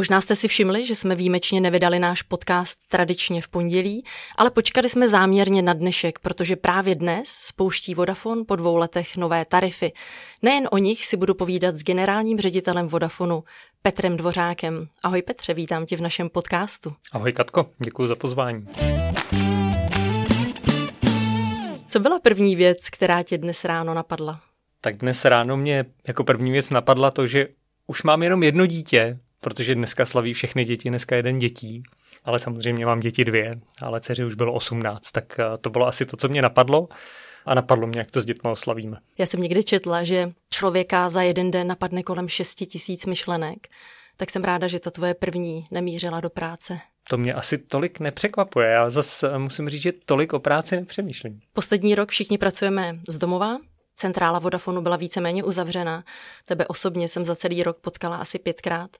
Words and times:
Možná 0.00 0.20
jste 0.20 0.36
si 0.36 0.48
všimli, 0.48 0.86
že 0.86 0.94
jsme 0.94 1.14
výjimečně 1.14 1.60
nevydali 1.60 1.98
náš 1.98 2.22
podcast 2.22 2.78
tradičně 2.88 3.42
v 3.42 3.48
pondělí, 3.48 4.04
ale 4.36 4.50
počkali 4.50 4.88
jsme 4.88 5.08
záměrně 5.08 5.62
na 5.62 5.72
dnešek, 5.72 6.18
protože 6.18 6.56
právě 6.56 6.94
dnes 6.94 7.28
spouští 7.28 7.94
Vodafone 7.94 8.44
po 8.44 8.56
dvou 8.56 8.76
letech 8.76 9.16
nové 9.16 9.44
tarify. 9.44 9.92
Nejen 10.42 10.68
o 10.70 10.78
nich 10.78 11.06
si 11.06 11.16
budu 11.16 11.34
povídat 11.34 11.74
s 11.74 11.82
generálním 11.82 12.38
ředitelem 12.38 12.88
Vodafonu 12.88 13.44
Petrem 13.82 14.16
Dvořákem. 14.16 14.88
Ahoj 15.02 15.22
Petře, 15.22 15.54
vítám 15.54 15.86
tě 15.86 15.96
v 15.96 16.00
našem 16.00 16.28
podcastu. 16.28 16.92
Ahoj 17.12 17.32
Katko, 17.32 17.70
děkuji 17.78 18.06
za 18.06 18.16
pozvání. 18.16 18.68
Co 21.88 22.00
byla 22.00 22.20
první 22.20 22.56
věc, 22.56 22.90
která 22.90 23.22
tě 23.22 23.38
dnes 23.38 23.64
ráno 23.64 23.94
napadla? 23.94 24.40
Tak 24.80 24.96
dnes 24.96 25.24
ráno 25.24 25.56
mě 25.56 25.84
jako 26.06 26.24
první 26.24 26.50
věc 26.50 26.70
napadla 26.70 27.10
to, 27.10 27.26
že 27.26 27.48
už 27.86 28.02
mám 28.02 28.22
jenom 28.22 28.42
jedno 28.42 28.66
dítě, 28.66 29.18
protože 29.40 29.74
dneska 29.74 30.06
slaví 30.06 30.34
všechny 30.34 30.64
děti, 30.64 30.88
dneska 30.88 31.16
jeden 31.16 31.38
dětí, 31.38 31.82
ale 32.24 32.38
samozřejmě 32.38 32.86
mám 32.86 33.00
děti 33.00 33.24
dvě, 33.24 33.52
ale 33.82 34.00
dceři 34.00 34.24
už 34.24 34.34
bylo 34.34 34.52
18, 34.52 35.10
tak 35.12 35.40
eh, 35.40 35.58
to 35.60 35.70
bylo 35.70 35.86
asi 35.86 36.06
to, 36.06 36.16
co 36.16 36.28
mě 36.28 36.42
napadlo 36.42 36.88
a 37.46 37.54
napadlo 37.54 37.86
mě, 37.86 37.98
jak 37.98 38.10
to 38.10 38.20
s 38.20 38.24
dětmi 38.24 38.50
oslavíme. 38.50 38.96
Já 39.18 39.26
jsem 39.26 39.40
někdy 39.40 39.64
četla, 39.64 40.04
že 40.04 40.32
člověka 40.50 41.08
za 41.08 41.22
jeden 41.22 41.50
den 41.50 41.66
napadne 41.66 42.02
kolem 42.02 42.28
6 42.28 42.54
tisíc 42.54 43.06
myšlenek, 43.06 43.68
tak 44.16 44.30
jsem 44.30 44.44
ráda, 44.44 44.68
že 44.68 44.80
ta 44.80 44.90
tvoje 44.90 45.14
první 45.14 45.66
nemířila 45.70 46.20
do 46.20 46.30
práce. 46.30 46.78
To 47.08 47.16
mě 47.16 47.34
asi 47.34 47.58
tolik 47.58 48.00
nepřekvapuje. 48.00 48.68
Já 48.68 48.90
zase 48.90 49.38
musím 49.38 49.68
říct, 49.68 49.82
že 49.82 49.92
tolik 49.92 50.32
o 50.32 50.38
práci 50.38 50.76
nepřemýšlím. 50.76 51.40
Poslední 51.52 51.94
rok 51.94 52.10
všichni 52.10 52.38
pracujeme 52.38 52.98
z 53.08 53.18
domova, 53.18 53.58
centrála 54.00 54.38
Vodafonu 54.38 54.80
byla 54.82 54.96
víceméně 54.96 55.44
uzavřena. 55.44 56.04
Tebe 56.44 56.66
osobně 56.66 57.08
jsem 57.08 57.24
za 57.24 57.36
celý 57.36 57.62
rok 57.62 57.80
potkala 57.80 58.16
asi 58.16 58.38
pětkrát. 58.38 58.90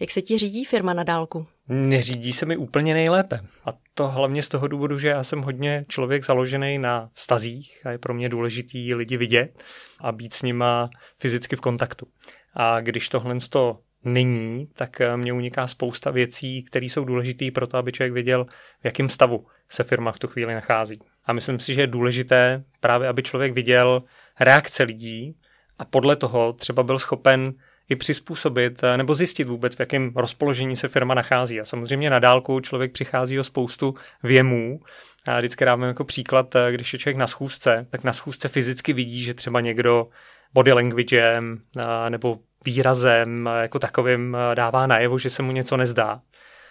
Jak 0.00 0.10
se 0.10 0.22
ti 0.22 0.38
řídí 0.38 0.64
firma 0.64 0.92
na 0.92 1.02
dálku? 1.02 1.46
Neřídí 1.68 2.32
se 2.32 2.46
mi 2.46 2.56
úplně 2.56 2.94
nejlépe. 2.94 3.40
A 3.64 3.68
to 3.94 4.08
hlavně 4.08 4.42
z 4.42 4.48
toho 4.48 4.68
důvodu, 4.68 4.98
že 4.98 5.08
já 5.08 5.24
jsem 5.24 5.42
hodně 5.42 5.84
člověk 5.88 6.24
založený 6.24 6.78
na 6.78 7.08
vztazích 7.12 7.86
a 7.86 7.90
je 7.90 7.98
pro 7.98 8.14
mě 8.14 8.28
důležitý 8.28 8.94
lidi 8.94 9.16
vidět 9.16 9.62
a 10.00 10.12
být 10.12 10.34
s 10.34 10.42
nima 10.42 10.90
fyzicky 11.18 11.56
v 11.56 11.60
kontaktu. 11.60 12.06
A 12.54 12.80
když 12.80 13.08
tohle 13.08 13.36
to 13.50 13.78
není, 14.04 14.66
tak 14.66 15.02
mě 15.16 15.32
uniká 15.32 15.66
spousta 15.66 16.10
věcí, 16.10 16.62
které 16.62 16.86
jsou 16.86 17.04
důležité 17.04 17.50
pro 17.50 17.66
to, 17.66 17.76
aby 17.76 17.92
člověk 17.92 18.12
věděl, 18.12 18.44
v 18.80 18.84
jakém 18.84 19.08
stavu 19.08 19.46
se 19.68 19.84
firma 19.84 20.12
v 20.12 20.18
tu 20.18 20.28
chvíli 20.28 20.54
nachází. 20.54 20.98
A 21.24 21.32
myslím 21.32 21.58
si, 21.58 21.74
že 21.74 21.80
je 21.80 21.86
důležité 21.86 22.64
právě, 22.80 23.08
aby 23.08 23.22
člověk 23.22 23.52
viděl 23.52 24.02
reakce 24.40 24.82
lidí 24.82 25.36
a 25.78 25.84
podle 25.84 26.16
toho 26.16 26.52
třeba 26.52 26.82
byl 26.82 26.98
schopen 26.98 27.54
i 27.88 27.96
přizpůsobit 27.96 28.80
eh, 28.82 28.96
nebo 28.96 29.14
zjistit 29.14 29.48
vůbec, 29.48 29.76
v 29.76 29.80
jakém 29.80 30.12
rozpoložení 30.16 30.76
se 30.76 30.88
firma 30.88 31.14
nachází. 31.14 31.60
A 31.60 31.64
samozřejmě 31.64 32.10
na 32.10 32.18
dálku 32.18 32.60
člověk 32.60 32.92
přichází 32.92 33.40
o 33.40 33.44
spoustu 33.44 33.94
věmů. 34.22 34.80
A 35.28 35.38
vždycky 35.38 35.64
dávám 35.64 35.82
jako 35.82 36.04
příklad, 36.04 36.56
eh, 36.56 36.72
když 36.72 36.92
je 36.92 36.98
člověk 36.98 37.16
na 37.16 37.26
schůzce, 37.26 37.86
tak 37.90 38.04
na 38.04 38.12
schůzce 38.12 38.48
fyzicky 38.48 38.92
vidí, 38.92 39.22
že 39.22 39.34
třeba 39.34 39.60
někdo 39.60 40.08
body 40.54 40.72
languagem 40.72 41.58
eh, 41.78 42.10
nebo 42.10 42.38
výrazem 42.64 43.50
jako 43.60 43.78
takovým 43.78 44.36
dává 44.54 44.86
najevo, 44.86 45.18
že 45.18 45.30
se 45.30 45.42
mu 45.42 45.52
něco 45.52 45.76
nezdá 45.76 46.20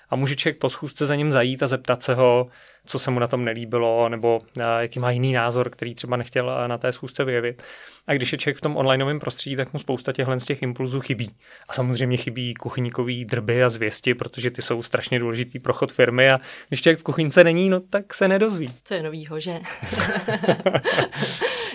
a 0.10 0.16
může 0.16 0.36
člověk 0.36 0.58
po 0.58 0.70
schůzce 0.70 1.06
za 1.06 1.16
ním 1.16 1.32
zajít 1.32 1.64
a 1.64 1.68
zeptat 1.68 2.02
se 2.02 2.16
ho, 2.16 2.48
co 2.88 3.00
se 3.00 3.12
mu 3.12 3.20
na 3.20 3.28
tom 3.28 3.46
nelíbilo, 3.46 4.10
nebo 4.10 4.40
jaký 4.80 5.00
má 5.00 5.12
jiný 5.12 5.34
názor, 5.34 5.70
který 5.70 5.96
třeba 5.96 6.18
nechtěl 6.18 6.68
na 6.68 6.78
té 6.78 6.92
schůzce 6.92 7.24
vyjevit. 7.24 7.64
A 8.08 8.14
když 8.14 8.32
je 8.32 8.38
člověk 8.38 8.58
v 8.58 8.62
tom 8.62 8.78
onlineovém 8.78 9.20
prostředí, 9.20 9.56
tak 9.56 9.74
mu 9.74 9.80
spousta 9.80 10.14
těchhle 10.14 10.40
z 10.40 10.46
těch 10.46 10.62
impulzů 10.62 11.02
chybí. 11.02 11.36
A 11.70 11.74
samozřejmě 11.74 12.18
chybí 12.18 12.54
kuchyníkový 12.54 13.26
drby 13.26 13.64
a 13.64 13.70
zvěsti, 13.70 14.14
protože 14.14 14.52
ty 14.52 14.62
jsou 14.62 14.84
strašně 14.84 15.20
důležitý 15.20 15.60
pro 15.60 15.74
chod 15.74 15.92
firmy 15.92 16.30
a 16.30 16.40
když 16.68 16.82
člověk 16.82 17.00
v 17.00 17.04
kuchyňce 17.04 17.44
není, 17.44 17.70
no 17.70 17.80
tak 17.80 18.14
se 18.14 18.28
nedozví. 18.28 18.74
To 18.88 18.94
je 18.94 19.04
novýho, 19.04 19.40
že? 19.40 19.60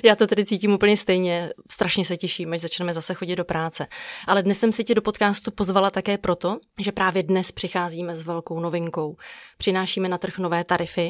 Já 0.05 0.17
to 0.17 0.27
tedy 0.27 0.45
cítím 0.45 0.73
úplně 0.73 0.97
stejně. 0.97 1.51
Strašně 1.71 2.05
se 2.05 2.17
těším, 2.17 2.53
až 2.53 2.61
začneme 2.61 2.95
zase 2.95 3.15
chodit 3.15 3.37
do 3.37 3.45
práce. 3.45 3.87
Ale 4.27 4.43
dnes 4.43 4.59
jsem 4.59 4.73
si 4.73 4.85
tě 4.85 4.95
do 4.95 5.03
podcastu 5.03 5.51
pozvala 5.51 5.91
také 5.91 6.19
proto, 6.19 6.59
že 6.81 6.93
právě 6.93 7.23
dnes 7.23 7.53
přicházíme 7.53 8.17
s 8.17 8.23
velkou 8.23 8.61
novinkou. 8.61 9.17
Přinášíme 9.59 10.09
na 10.09 10.19
trh 10.19 10.39
nové 10.39 10.65
tarify. 10.65 11.02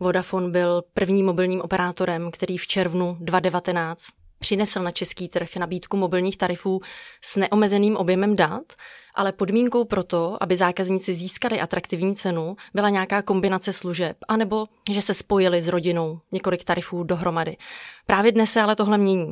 Vodafone 0.00 0.48
byl 0.48 0.82
prvním 0.94 1.26
mobilním 1.26 1.60
operátorem, 1.60 2.30
který 2.30 2.58
v 2.58 2.66
červnu 2.66 3.16
2019 3.20 4.06
přinesl 4.40 4.82
na 4.82 4.90
český 4.90 5.28
trh 5.28 5.56
nabídku 5.56 5.96
mobilních 5.96 6.36
tarifů 6.36 6.80
s 7.24 7.36
neomezeným 7.36 7.96
objemem 7.96 8.36
dat, 8.36 8.72
ale 9.14 9.32
podmínkou 9.32 9.84
pro 9.84 10.04
to, 10.04 10.42
aby 10.42 10.56
zákazníci 10.56 11.14
získali 11.14 11.60
atraktivní 11.60 12.16
cenu, 12.16 12.56
byla 12.74 12.88
nějaká 12.88 13.22
kombinace 13.22 13.72
služeb, 13.72 14.16
anebo 14.28 14.66
že 14.90 15.02
se 15.02 15.14
spojili 15.14 15.62
s 15.62 15.68
rodinou 15.68 16.20
několik 16.32 16.64
tarifů 16.64 17.02
dohromady. 17.02 17.56
Právě 18.06 18.32
dnes 18.32 18.52
se 18.52 18.60
ale 18.60 18.76
tohle 18.76 18.98
mění. 18.98 19.30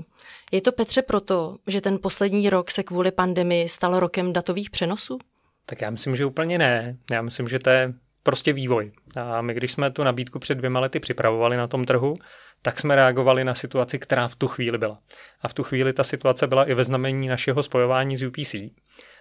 Je 0.53 0.61
to 0.61 0.73
Petře 0.73 1.03
proto, 1.03 1.57
že 1.67 1.81
ten 1.81 1.99
poslední 2.03 2.51
rok 2.51 2.71
se 2.71 2.83
kvůli 2.83 3.13
pandemii 3.13 3.69
stal 3.69 4.01
rokem 4.01 4.33
datových 4.33 4.71
přenosů? 4.71 5.19
Tak 5.67 5.81
já 5.81 5.91
myslím, 5.91 6.17
že 6.17 6.27
úplně 6.27 6.59
ne. 6.59 6.97
Já 7.11 7.23
myslím, 7.23 7.49
že 7.49 7.59
to 7.59 7.71
je 7.71 7.95
prostě 8.23 8.53
vývoj. 8.53 8.93
A 9.17 9.43
my, 9.43 9.55
když 9.55 9.73
jsme 9.73 9.91
tu 9.91 10.05
nabídku 10.05 10.39
před 10.39 10.55
dvěma 10.55 10.81
lety 10.81 11.01
připravovali 11.01 11.57
na 11.57 11.67
tom 11.67 11.85
trhu, 11.85 12.19
tak 12.63 12.81
jsme 12.81 12.95
reagovali 12.97 13.45
na 13.45 13.55
situaci, 13.55 13.99
která 13.99 14.29
v 14.29 14.37
tu 14.37 14.49
chvíli 14.49 14.79
byla. 14.79 14.99
A 15.43 15.49
v 15.49 15.55
tu 15.55 15.63
chvíli 15.63 15.93
ta 15.93 16.05
situace 16.05 16.47
byla 16.47 16.65
i 16.65 16.75
ve 16.75 16.85
znamení 16.85 17.29
našeho 17.29 17.63
spojování 17.63 18.17
s 18.17 18.23
UPC. 18.23 18.55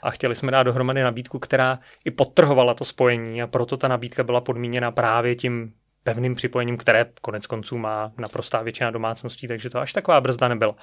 A 0.03 0.11
chtěli 0.11 0.35
jsme 0.35 0.51
dát 0.51 0.63
dohromady 0.63 1.03
nabídku, 1.03 1.39
která 1.39 1.79
i 2.05 2.11
podtrhovala 2.11 2.73
to 2.73 2.85
spojení 2.85 3.41
a 3.41 3.47
proto 3.47 3.77
ta 3.77 3.87
nabídka 3.87 4.23
byla 4.23 4.41
podmíněna 4.41 4.91
právě 4.91 5.35
tím 5.35 5.73
pevným 6.07 6.35
připojením, 6.35 6.77
které 6.77 7.05
konec 7.21 7.47
konců 7.47 7.77
má 7.77 8.11
naprostá 8.17 8.61
většina 8.61 8.91
domácností, 8.91 9.47
takže 9.47 9.69
to 9.69 9.79
až 9.79 9.93
taková 9.93 10.21
brzda 10.21 10.47
nebyla. 10.47 10.75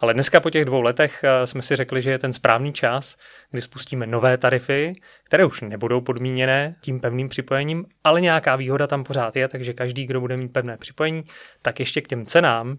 Ale 0.00 0.14
dneska 0.14 0.40
po 0.40 0.50
těch 0.50 0.64
dvou 0.64 0.80
letech 0.80 1.24
eh, 1.24 1.46
jsme 1.46 1.62
si 1.62 1.76
řekli, 1.76 2.02
že 2.02 2.10
je 2.10 2.18
ten 2.18 2.32
správný 2.32 2.72
čas, 2.72 3.16
kdy 3.50 3.62
spustíme 3.62 4.06
nové 4.06 4.38
tarify, 4.38 4.92
které 5.24 5.44
už 5.44 5.60
nebudou 5.60 6.00
podmíněné 6.00 6.76
tím 6.80 7.00
pevným 7.00 7.28
připojením, 7.28 7.86
ale 8.04 8.20
nějaká 8.20 8.56
výhoda 8.56 8.86
tam 8.86 9.04
pořád 9.04 9.36
je, 9.36 9.48
takže 9.48 9.72
každý, 9.72 10.06
kdo 10.06 10.20
bude 10.20 10.36
mít 10.36 10.52
pevné 10.52 10.76
připojení, 10.76 11.24
tak 11.62 11.80
ještě 11.80 12.00
k 12.00 12.08
těm 12.08 12.26
cenám, 12.26 12.76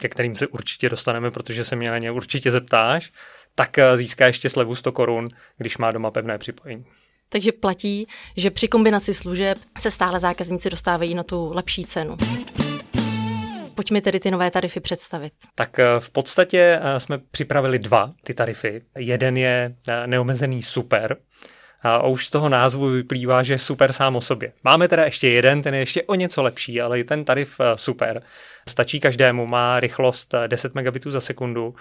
ke 0.00 0.08
kterým 0.08 0.34
se 0.34 0.46
určitě 0.46 0.88
dostaneme, 0.88 1.30
protože 1.30 1.64
se 1.64 1.76
mě 1.76 1.90
na 1.90 1.98
ně 1.98 2.10
určitě 2.10 2.50
zeptáš, 2.50 3.12
tak 3.54 3.78
eh, 3.78 3.96
získá 3.96 4.26
ještě 4.26 4.50
slevu 4.50 4.74
100 4.74 4.92
korun, 4.92 5.28
když 5.56 5.78
má 5.78 5.92
doma 5.92 6.10
pevné 6.10 6.38
připojení. 6.38 6.84
Takže 7.32 7.52
platí, 7.52 8.06
že 8.36 8.50
při 8.50 8.68
kombinaci 8.68 9.14
služeb 9.14 9.58
se 9.78 9.90
stále 9.90 10.20
zákazníci 10.20 10.70
dostávají 10.70 11.14
na 11.14 11.22
tu 11.22 11.52
lepší 11.54 11.84
cenu. 11.84 12.16
Pojďme 13.74 14.00
tedy 14.00 14.20
ty 14.20 14.30
nové 14.30 14.50
tarify 14.50 14.80
představit. 14.80 15.32
Tak 15.54 15.78
eh, 15.78 15.84
v 15.98 16.10
podstatě 16.10 16.80
eh, 16.82 17.00
jsme 17.00 17.18
připravili 17.30 17.78
dva 17.78 18.12
ty 18.24 18.34
tarify. 18.34 18.78
Jeden 18.98 19.36
je 19.36 19.74
eh, 19.88 20.06
neomezený 20.06 20.62
super, 20.62 21.16
a 21.82 22.06
už 22.06 22.26
z 22.26 22.30
toho 22.30 22.48
názvu 22.48 22.88
vyplývá, 22.88 23.42
že 23.42 23.58
super 23.58 23.92
sám 23.92 24.16
o 24.16 24.20
sobě. 24.20 24.52
Máme 24.64 24.88
teda 24.88 25.04
ještě 25.04 25.28
jeden, 25.28 25.62
ten 25.62 25.74
je 25.74 25.80
ještě 25.80 26.02
o 26.02 26.14
něco 26.14 26.42
lepší, 26.42 26.80
ale 26.80 27.00
i 27.00 27.04
ten 27.04 27.24
tarif 27.24 27.60
super. 27.74 28.22
Stačí 28.68 29.00
každému, 29.00 29.46
má 29.46 29.80
rychlost 29.80 30.34
10 30.46 30.74
megabitů 30.74 31.10
za 31.10 31.20
sekundu 31.20 31.74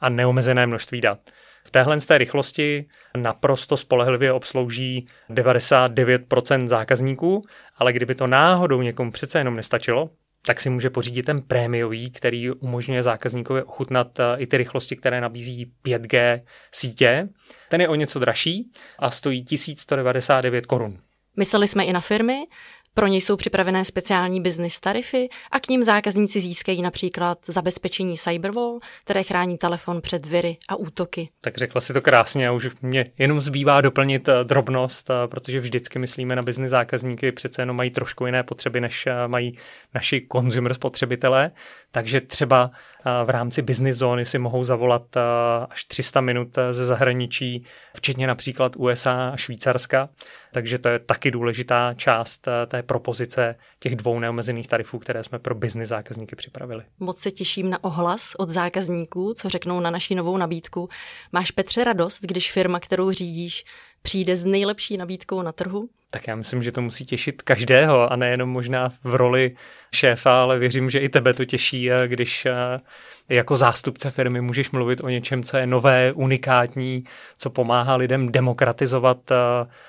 a 0.00 0.08
neomezené 0.08 0.66
množství 0.66 1.00
dat. 1.00 1.18
V 1.66 1.70
téhle 1.70 2.00
z 2.00 2.06
té 2.06 2.18
rychlosti 2.18 2.86
naprosto 3.16 3.76
spolehlivě 3.76 4.32
obslouží 4.32 5.06
99% 5.30 6.66
zákazníků, 6.66 7.42
ale 7.76 7.92
kdyby 7.92 8.14
to 8.14 8.26
náhodou 8.26 8.82
někomu 8.82 9.12
přece 9.12 9.38
jenom 9.38 9.56
nestačilo, 9.56 10.10
tak 10.46 10.60
si 10.60 10.70
může 10.70 10.90
pořídit 10.90 11.22
ten 11.22 11.42
prémiový, 11.42 12.10
který 12.10 12.50
umožňuje 12.50 13.02
zákazníkovi 13.02 13.62
ochutnat 13.62 14.20
eh, 14.20 14.22
i 14.38 14.46
ty 14.46 14.56
rychlosti, 14.56 14.96
které 14.96 15.20
nabízí 15.20 15.72
5G 15.84 16.40
sítě. 16.72 17.28
Ten 17.68 17.80
je 17.80 17.88
o 17.88 17.94
něco 17.94 18.18
dražší 18.18 18.70
a 18.98 19.10
stojí 19.10 19.44
1199 19.44 20.66
korun. 20.66 20.98
Mysleli 21.36 21.68
jsme 21.68 21.84
i 21.84 21.92
na 21.92 22.00
firmy, 22.00 22.46
Pro 22.96 23.06
něj 23.06 23.20
jsou 23.20 23.36
připravené 23.36 23.84
speciální 23.84 24.40
business 24.40 24.80
tarify 24.80 25.28
a 25.50 25.60
k 25.60 25.68
ním 25.68 25.82
zákazníci 25.82 26.40
získají 26.40 26.82
například 26.82 27.38
zabezpečení 27.46 28.16
Cyberwall, 28.16 28.78
které 29.04 29.22
chrání 29.22 29.58
telefon 29.58 30.00
před 30.00 30.26
viry 30.26 30.56
a 30.68 30.76
útoky. 30.76 31.28
Tak 31.40 31.58
řekla 31.58 31.80
si 31.80 31.92
to 31.92 32.02
krásně 32.02 32.48
a 32.48 32.52
už 32.52 32.70
mě 32.82 33.04
jenom 33.18 33.40
zbývá 33.40 33.80
doplnit 33.80 34.28
eh, 34.28 34.44
drobnost, 34.44 35.10
eh, 35.10 35.28
protože 35.28 35.60
vždycky 35.60 35.98
myslíme 35.98 36.36
na 36.36 36.42
business 36.42 36.70
zákazníky, 36.70 37.32
přece 37.32 37.62
jenom 37.62 37.76
mají 37.76 37.90
trošku 37.90 38.26
jiné 38.26 38.42
potřeby, 38.42 38.80
než 38.80 39.06
eh, 39.06 39.28
mají 39.28 39.58
naši 39.94 40.26
consumer 40.32 40.74
spotřebitelé, 40.74 41.50
takže 41.90 42.20
třeba 42.20 42.70
v 43.24 43.30
rámci 43.30 43.62
business 43.62 43.96
zóny 43.96 44.24
si 44.24 44.38
mohou 44.38 44.64
zavolat 44.64 45.16
až 45.70 45.84
300 45.84 46.20
minut 46.20 46.48
ze 46.70 46.86
zahraničí, 46.86 47.64
včetně 47.96 48.26
například 48.26 48.76
USA 48.76 49.28
a 49.28 49.36
Švýcarska, 49.36 50.08
takže 50.52 50.78
to 50.78 50.88
je 50.88 50.98
taky 50.98 51.30
důležitá 51.30 51.94
část 51.94 52.48
té 52.66 52.82
propozice 52.84 53.56
těch 53.78 53.96
dvou 53.96 54.18
neomezených 54.18 54.68
tarifů, 54.68 54.98
které 54.98 55.24
jsme 55.24 55.38
pro 55.38 55.54
business 55.54 55.88
zákazníky 55.88 56.36
připravili. 56.36 56.84
Moc 57.00 57.18
se 57.18 57.30
těším 57.30 57.70
na 57.70 57.84
ohlas 57.84 58.34
od 58.38 58.48
zákazníků, 58.48 59.34
co 59.34 59.48
řeknou 59.48 59.80
na 59.80 59.90
naší 59.90 60.14
novou 60.14 60.36
nabídku. 60.36 60.88
Máš 61.32 61.50
Petře 61.50 61.84
radost, 61.84 62.20
když 62.22 62.52
firma, 62.52 62.80
kterou 62.80 63.10
řídíš, 63.10 63.64
přijde 64.06 64.36
s 64.36 64.44
nejlepší 64.44 64.96
nabídkou 64.96 65.42
na 65.42 65.52
trhu? 65.52 65.88
Tak 66.10 66.28
já 66.28 66.34
myslím, 66.34 66.62
že 66.62 66.72
to 66.72 66.82
musí 66.82 67.04
těšit 67.04 67.42
každého 67.42 68.12
a 68.12 68.16
nejenom 68.16 68.48
možná 68.48 68.92
v 69.04 69.14
roli 69.14 69.56
šéfa, 69.94 70.42
ale 70.42 70.58
věřím, 70.58 70.90
že 70.90 70.98
i 70.98 71.08
tebe 71.08 71.34
to 71.34 71.44
těší, 71.44 71.90
když 72.06 72.46
jako 73.28 73.56
zástupce 73.56 74.10
firmy 74.10 74.40
můžeš 74.40 74.70
mluvit 74.70 75.00
o 75.04 75.08
něčem, 75.08 75.42
co 75.42 75.56
je 75.56 75.66
nové, 75.66 76.12
unikátní, 76.12 77.04
co 77.38 77.50
pomáhá 77.50 77.96
lidem 77.96 78.32
demokratizovat 78.32 79.18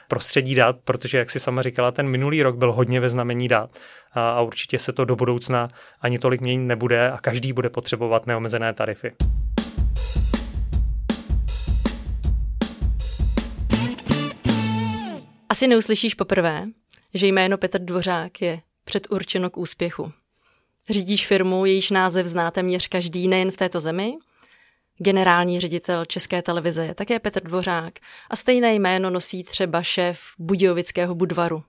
prostředí 0.07 0.55
dat, 0.55 0.75
protože, 0.83 1.17
jak 1.17 1.31
si 1.31 1.39
sama 1.39 1.61
říkala, 1.61 1.91
ten 1.91 2.09
minulý 2.09 2.43
rok 2.43 2.55
byl 2.55 2.71
hodně 2.71 2.99
ve 2.99 3.09
znamení 3.09 3.47
dat 3.47 3.69
a 4.13 4.41
určitě 4.41 4.79
se 4.79 4.93
to 4.93 5.05
do 5.05 5.15
budoucna 5.15 5.69
ani 6.01 6.19
tolik 6.19 6.41
měnit 6.41 6.65
nebude 6.65 7.11
a 7.11 7.17
každý 7.17 7.53
bude 7.53 7.69
potřebovat 7.69 8.27
neomezené 8.27 8.73
tarify. 8.73 9.11
Asi 15.55 15.67
neuslyšíš 15.67 16.13
poprvé, 16.13 16.63
že 17.13 17.27
jméno 17.27 17.57
Petr 17.57 17.79
Dvořák 17.79 18.41
je 18.41 18.61
předurčeno 18.85 19.49
k 19.49 19.57
úspěchu. 19.57 20.11
Řídíš 20.89 21.27
firmu, 21.27 21.65
jejíž 21.65 21.91
název 21.91 22.27
zná 22.27 22.51
téměř 22.51 22.87
každý 22.87 23.27
nejen 23.27 23.51
v 23.51 23.57
této 23.57 23.79
zemi. 23.79 24.13
Generální 24.97 25.59
ředitel 25.59 26.05
České 26.05 26.41
televize 26.41 26.85
je 26.85 26.95
také 26.95 27.19
Petr 27.19 27.43
Dvořák 27.43 27.93
a 28.29 28.35
stejné 28.35 28.73
jméno 28.73 29.09
nosí 29.09 29.43
třeba 29.43 29.83
šéf 29.83 30.19
Budějovického 30.39 31.15
Budvaru. 31.15 31.63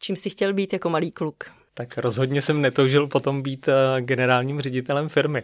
Čím 0.00 0.16
si 0.16 0.30
chtěl 0.30 0.52
být 0.52 0.72
jako 0.72 0.90
malý 0.90 1.10
kluk? 1.10 1.44
Tak 1.74 1.98
rozhodně 1.98 2.42
jsem 2.42 2.60
netoužil 2.60 3.06
potom 3.06 3.42
být 3.42 3.68
eh, 3.68 4.00
generálním 4.00 4.60
ředitelem 4.60 5.08
firmy. 5.08 5.42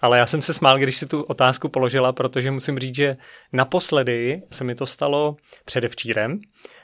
Ale 0.00 0.18
já 0.18 0.26
jsem 0.26 0.42
se 0.42 0.54
smál, 0.54 0.78
když 0.78 0.96
si 0.96 1.06
tu 1.06 1.22
otázku 1.22 1.68
položila, 1.68 2.12
protože 2.12 2.50
musím 2.50 2.78
říct, 2.78 2.96
že 2.96 3.16
naposledy 3.52 4.42
se 4.50 4.64
mi 4.64 4.74
to 4.74 4.86
stalo 4.86 5.36
předevčírem, 5.64 6.38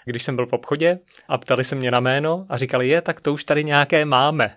když 0.05 0.23
jsem 0.23 0.37
byl 0.37 0.47
v 0.47 0.53
obchodě 0.53 0.99
a 1.29 1.39
ptali 1.39 1.65
se 1.65 1.77
mě 1.77 1.91
na 1.91 2.01
jméno 2.01 2.47
a 2.49 2.59
říkali, 2.59 2.89
je, 2.89 3.03
tak 3.03 3.21
to 3.21 3.33
už 3.33 3.45
tady 3.45 3.65
nějaké 3.65 4.05
máme. 4.05 4.57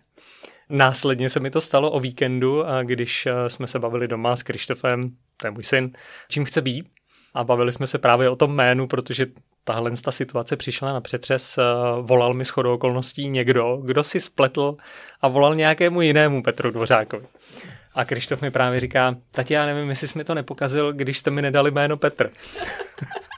Následně 0.69 1.29
se 1.29 1.39
mi 1.39 1.49
to 1.49 1.61
stalo 1.61 1.91
o 1.91 1.99
víkendu, 1.99 2.63
když 2.83 3.25
eh, 3.25 3.49
jsme 3.49 3.67
se 3.67 3.79
bavili 3.79 4.07
doma 4.07 4.35
s 4.35 4.43
Krištofem, 4.43 5.09
to 5.37 5.47
je 5.47 5.51
můj 5.51 5.63
syn, 5.63 5.91
čím 6.29 6.45
chce 6.45 6.61
být. 6.61 6.85
A 7.35 7.43
bavili 7.43 7.71
jsme 7.71 7.87
se 7.87 7.97
právě 7.97 8.29
o 8.29 8.35
tom 8.35 8.51
jménu, 8.51 8.87
protože 8.87 9.25
tahle 9.63 9.91
ta 10.03 10.11
situace 10.11 10.57
přišla 10.57 10.93
na 10.93 11.01
přetřes, 11.01 11.57
eh, 11.57 11.63
volal 12.01 12.33
mi 12.33 12.45
shodou 12.45 12.73
okolností 12.73 13.29
někdo, 13.29 13.77
kdo 13.85 14.03
si 14.03 14.19
spletl 14.19 14.75
a 15.21 15.27
volal 15.27 15.55
nějakému 15.55 16.01
jinému 16.01 16.43
Petru 16.43 16.71
Dvořákovi. 16.71 17.25
A 17.95 18.05
Krištof 18.05 18.41
mi 18.41 18.51
právě 18.51 18.79
říká, 18.79 19.15
tati, 19.31 19.53
já 19.53 19.65
nevím, 19.65 19.89
jestli 19.89 20.07
jsi 20.07 20.17
mi 20.17 20.23
to 20.23 20.35
nepokazil, 20.35 20.93
když 20.93 21.17
jste 21.17 21.31
mi 21.31 21.41
nedali 21.41 21.71
jméno 21.71 21.97
Petr. 21.97 22.29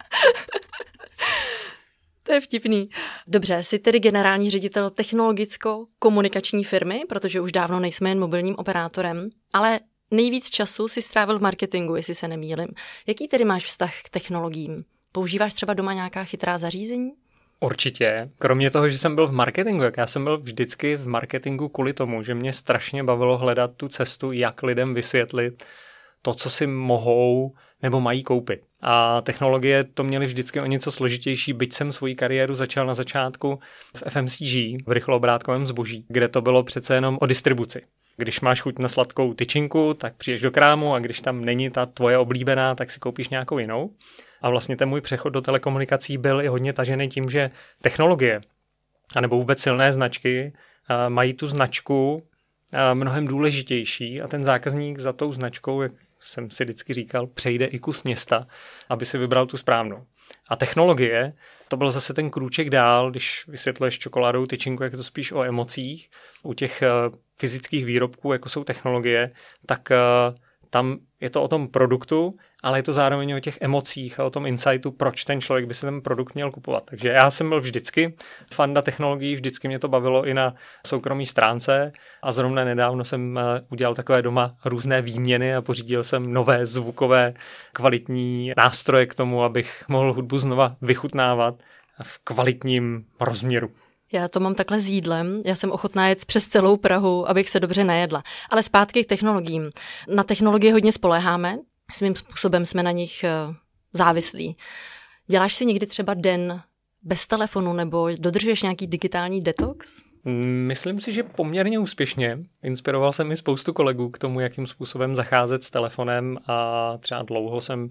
To 2.25 2.33
je 2.33 2.41
vtipný. 2.41 2.89
Dobře, 3.27 3.63
jsi 3.63 3.79
tedy 3.79 3.99
generální 3.99 4.49
ředitel 4.51 4.89
technologicko-komunikační 4.89 6.63
firmy, 6.63 7.01
protože 7.09 7.41
už 7.41 7.51
dávno 7.51 7.79
nejsme 7.79 8.09
jen 8.09 8.19
mobilním 8.19 8.55
operátorem, 8.55 9.29
ale 9.53 9.79
nejvíc 10.11 10.49
času 10.49 10.87
si 10.87 11.01
strávil 11.01 11.39
v 11.39 11.41
marketingu, 11.41 11.95
jestli 11.95 12.15
se 12.15 12.27
nemýlim. 12.27 12.67
Jaký 13.07 13.27
tedy 13.27 13.45
máš 13.45 13.65
vztah 13.65 13.93
k 14.03 14.09
technologiím? 14.09 14.85
Používáš 15.11 15.53
třeba 15.53 15.73
doma 15.73 15.93
nějaká 15.93 16.23
chytrá 16.23 16.57
zařízení? 16.57 17.11
Určitě. 17.59 18.29
Kromě 18.39 18.71
toho, 18.71 18.89
že 18.89 18.97
jsem 18.97 19.15
byl 19.15 19.27
v 19.27 19.31
marketingu, 19.31 19.83
jak 19.83 19.97
já 19.97 20.07
jsem 20.07 20.23
byl 20.23 20.37
vždycky 20.37 20.95
v 20.95 21.07
marketingu 21.07 21.69
kvůli 21.69 21.93
tomu, 21.93 22.23
že 22.23 22.35
mě 22.35 22.53
strašně 22.53 23.03
bavilo 23.03 23.37
hledat 23.37 23.71
tu 23.77 23.87
cestu, 23.87 24.31
jak 24.31 24.63
lidem 24.63 24.93
vysvětlit 24.93 25.63
to, 26.21 26.33
co 26.33 26.49
si 26.49 26.67
mohou 26.67 27.53
nebo 27.85 28.01
mají 28.01 28.23
koupit. 28.23 28.61
A 28.81 29.21
technologie 29.21 29.83
to 29.83 30.03
měly 30.03 30.25
vždycky 30.25 30.61
o 30.61 30.65
něco 30.65 30.91
složitější, 30.91 31.53
byť 31.53 31.73
jsem 31.73 31.91
svoji 31.91 32.15
kariéru 32.15 32.53
začal 32.53 32.85
na 32.85 32.93
začátku 32.93 33.59
v 33.95 34.03
FMCG, 34.09 34.53
v 34.87 34.91
rychloobrátkovém 34.91 35.65
zboží, 35.65 36.05
kde 36.07 36.27
to 36.27 36.41
bylo 36.41 36.63
přece 36.63 36.95
jenom 36.95 37.17
o 37.21 37.25
distribuci. 37.25 37.81
Když 38.17 38.41
máš 38.41 38.61
chuť 38.61 38.79
na 38.79 38.89
sladkou 38.89 39.33
tyčinku, 39.33 39.93
tak 39.93 40.15
přijdeš 40.15 40.41
do 40.41 40.51
krámu 40.51 40.93
a 40.93 40.99
když 40.99 41.19
tam 41.21 41.45
není 41.45 41.69
ta 41.69 41.85
tvoje 41.85 42.17
oblíbená, 42.17 42.75
tak 42.75 42.91
si 42.91 42.99
koupíš 42.99 43.29
nějakou 43.29 43.59
jinou. 43.59 43.89
A 44.41 44.49
vlastně 44.49 44.77
ten 44.77 44.89
můj 44.89 45.01
přechod 45.01 45.29
do 45.29 45.41
telekomunikací 45.41 46.17
byl 46.17 46.41
i 46.41 46.47
hodně 46.47 46.73
tažený 46.73 47.07
tím, 47.07 47.29
že 47.29 47.51
technologie, 47.81 48.41
anebo 49.15 49.37
vůbec 49.37 49.59
silné 49.59 49.93
značky, 49.93 50.53
mají 51.09 51.33
tu 51.33 51.47
značku 51.47 52.23
mnohem 52.93 53.27
důležitější 53.27 54.21
a 54.21 54.27
ten 54.27 54.43
zákazník 54.43 54.99
za 54.99 55.13
tou 55.13 55.31
značkou, 55.31 55.81
jsem 56.25 56.51
si 56.51 56.63
vždycky 56.63 56.93
říkal, 56.93 57.27
přejde 57.27 57.65
i 57.65 57.79
kus 57.79 58.03
města, 58.03 58.47
aby 58.89 59.05
si 59.05 59.17
vybral 59.17 59.45
tu 59.45 59.57
správnou. 59.57 60.05
A 60.49 60.55
technologie, 60.55 61.33
to 61.67 61.77
byl 61.77 61.91
zase 61.91 62.13
ten 62.13 62.29
krůček 62.29 62.69
dál, 62.69 63.11
když 63.11 63.47
vysvětluješ 63.47 63.99
čokoládou 63.99 64.45
tyčinku, 64.45 64.83
jak 64.83 64.91
je 64.91 64.97
to 64.97 65.03
spíš 65.03 65.31
o 65.31 65.43
emocích. 65.43 66.09
U 66.43 66.53
těch 66.53 66.81
eh, 66.81 66.89
fyzických 67.37 67.85
výrobků, 67.85 68.33
jako 68.33 68.49
jsou 68.49 68.63
technologie, 68.63 69.31
tak 69.65 69.91
eh, 69.91 69.97
tam 70.75 70.97
je 71.21 71.29
to 71.29 71.43
o 71.43 71.47
tom 71.47 71.67
produktu, 71.67 72.35
ale 72.63 72.79
je 72.79 72.83
to 72.83 72.93
zároveň 72.93 73.33
o 73.33 73.39
těch 73.39 73.57
emocích 73.61 74.19
a 74.19 74.23
o 74.23 74.29
tom 74.29 74.45
insightu, 74.45 74.91
proč 74.91 75.23
ten 75.23 75.41
člověk 75.41 75.65
by 75.65 75.73
si 75.73 75.85
ten 75.85 76.01
produkt 76.01 76.35
měl 76.35 76.51
kupovat. 76.51 76.83
Takže 76.85 77.09
já 77.09 77.31
jsem 77.31 77.49
byl 77.49 77.61
vždycky 77.61 78.15
fanda 78.53 78.81
technologií, 78.81 79.35
vždycky 79.35 79.67
mě 79.67 79.79
to 79.79 79.87
bavilo 79.87 80.25
i 80.25 80.33
na 80.33 80.55
soukromí 80.87 81.25
stránce 81.25 81.91
a 82.23 82.31
zrovna 82.31 82.63
nedávno 82.63 83.03
jsem 83.05 83.37
eh, 83.37 83.61
udělal 83.71 83.95
takové 83.95 84.21
doma 84.21 84.55
různé 84.65 85.01
výměny 85.01 85.55
a 85.55 85.61
pořídil 85.61 86.03
jsem 86.03 86.33
nové 86.33 86.65
zvukové 86.65 87.33
kvalitní 87.73 88.51
nástroje 88.57 89.05
k 89.05 89.15
tomu, 89.15 89.43
abych 89.43 89.83
mohl 89.87 90.13
hudbu 90.13 90.37
znova 90.37 90.75
vychutnávat 90.81 91.55
v 92.03 92.19
kvalitním 92.23 93.05
rozměru. 93.19 93.71
Já 94.15 94.27
to 94.27 94.39
mám 94.39 94.55
takhle 94.55 94.79
s 94.79 94.87
jídlem. 94.87 95.41
Já 95.45 95.55
jsem 95.55 95.71
ochotná 95.71 96.07
jet 96.07 96.25
přes 96.25 96.47
celou 96.47 96.77
Prahu, 96.77 97.29
abych 97.29 97.49
se 97.49 97.59
dobře 97.59 97.83
najedla. 97.83 98.23
Ale 98.49 98.63
zpátky 98.63 99.03
k 99.03 99.09
technologiím. 99.09 99.71
Na 100.07 100.23
technologie 100.23 100.73
hodně 100.73 100.91
spoléháme. 100.91 101.55
Svým 101.93 102.15
způsobem 102.15 102.65
jsme 102.65 102.83
na 102.83 102.91
nich 102.91 103.23
eh, 103.23 103.29
závislí. 103.93 104.57
Děláš 105.27 105.55
si 105.55 105.65
někdy 105.65 105.85
třeba 105.85 106.13
den 106.13 106.61
bez 107.03 107.27
telefonu 107.27 107.73
nebo 107.73 108.09
dodržuješ 108.19 108.61
nějaký 108.61 108.87
digitální 108.87 109.41
detox? 109.41 110.01
Myslím 110.43 111.01
si, 111.01 111.11
že 111.11 111.23
poměrně 111.23 111.79
úspěšně. 111.79 112.39
Inspiroval 112.63 113.11
jsem 113.11 113.27
mi 113.27 113.37
spoustu 113.37 113.73
kolegů 113.73 114.09
k 114.09 114.17
tomu, 114.17 114.39
jakým 114.39 114.67
způsobem 114.67 115.15
zacházet 115.15 115.63
s 115.63 115.71
telefonem 115.71 116.37
a 116.47 116.97
třeba 116.97 117.21
dlouho 117.23 117.61
jsem 117.61 117.89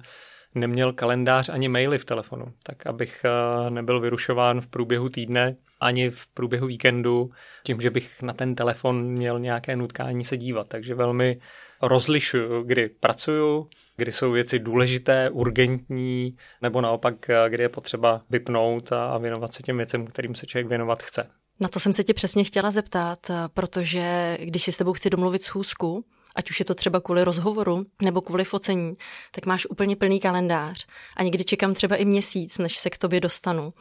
neměl 0.55 0.93
kalendář 0.93 1.49
ani 1.49 1.69
maily 1.69 1.99
v 1.99 2.05
telefonu, 2.05 2.47
tak 2.63 2.87
abych 2.87 3.25
eh, 3.25 3.71
nebyl 3.71 4.01
vyrušován 4.01 4.61
v 4.61 4.69
průběhu 4.69 5.09
týdne 5.09 5.57
ani 5.85 6.11
v 6.11 6.27
průběhu 6.27 6.67
víkendu, 6.67 7.31
tím, 7.65 7.81
že 7.81 7.91
bych 7.91 8.23
na 8.23 8.33
ten 8.33 8.55
telefon 8.55 9.05
měl 9.05 9.39
nějaké 9.39 9.77
nutkání 9.77 10.25
se 10.25 10.37
dívat. 10.37 10.69
Takže 10.69 10.95
velmi 10.95 11.41
rozlišuju, 11.83 12.63
kdy 12.63 12.89
pracuju, 12.89 13.69
kdy 13.97 14.13
jsou 14.13 14.33
věci 14.33 14.59
důležité, 14.59 15.31
urgentní, 15.31 16.37
nebo 16.63 16.81
naopak, 16.81 17.15
kdy 17.49 17.63
je 17.63 17.69
potřeba 17.69 18.23
vypnout 18.31 18.93
a 18.93 19.19
věnovat 19.19 19.53
se 19.53 19.63
těm 19.63 19.77
věcem, 19.77 20.07
kterým 20.07 20.35
se 20.35 20.47
člověk 20.47 20.67
věnovat 20.67 21.03
chce. 21.03 21.31
Na 21.61 21.69
to 21.69 21.81
jsem 21.81 21.93
se 21.93 22.05
tě 22.05 22.15
přesně 22.15 22.45
chtěla 22.45 22.71
zeptat, 22.71 23.19
protože 23.55 24.39
když 24.41 24.63
si 24.63 24.73
s 24.73 24.77
tebou 24.77 24.93
chci 24.93 25.11
domluvit 25.11 25.43
schůzku, 25.43 26.05
ať 26.35 26.51
už 26.51 26.59
je 26.59 26.65
to 26.65 26.75
třeba 26.75 27.01
kvůli 27.01 27.25
rozhovoru 27.25 27.87
nebo 28.03 28.21
kvůli 28.21 28.45
focení, 28.45 28.95
tak 29.31 29.47
máš 29.47 29.67
úplně 29.67 29.97
plný 29.97 30.21
kalendář 30.21 30.87
a 31.17 31.23
někdy 31.23 31.45
čekám 31.45 31.75
třeba 31.75 31.97
i 31.97 32.05
měsíc, 32.05 32.59
než 32.59 32.77
se 32.77 32.91
k 32.91 32.99
tobě 32.99 33.21
dostanu. 33.21 33.73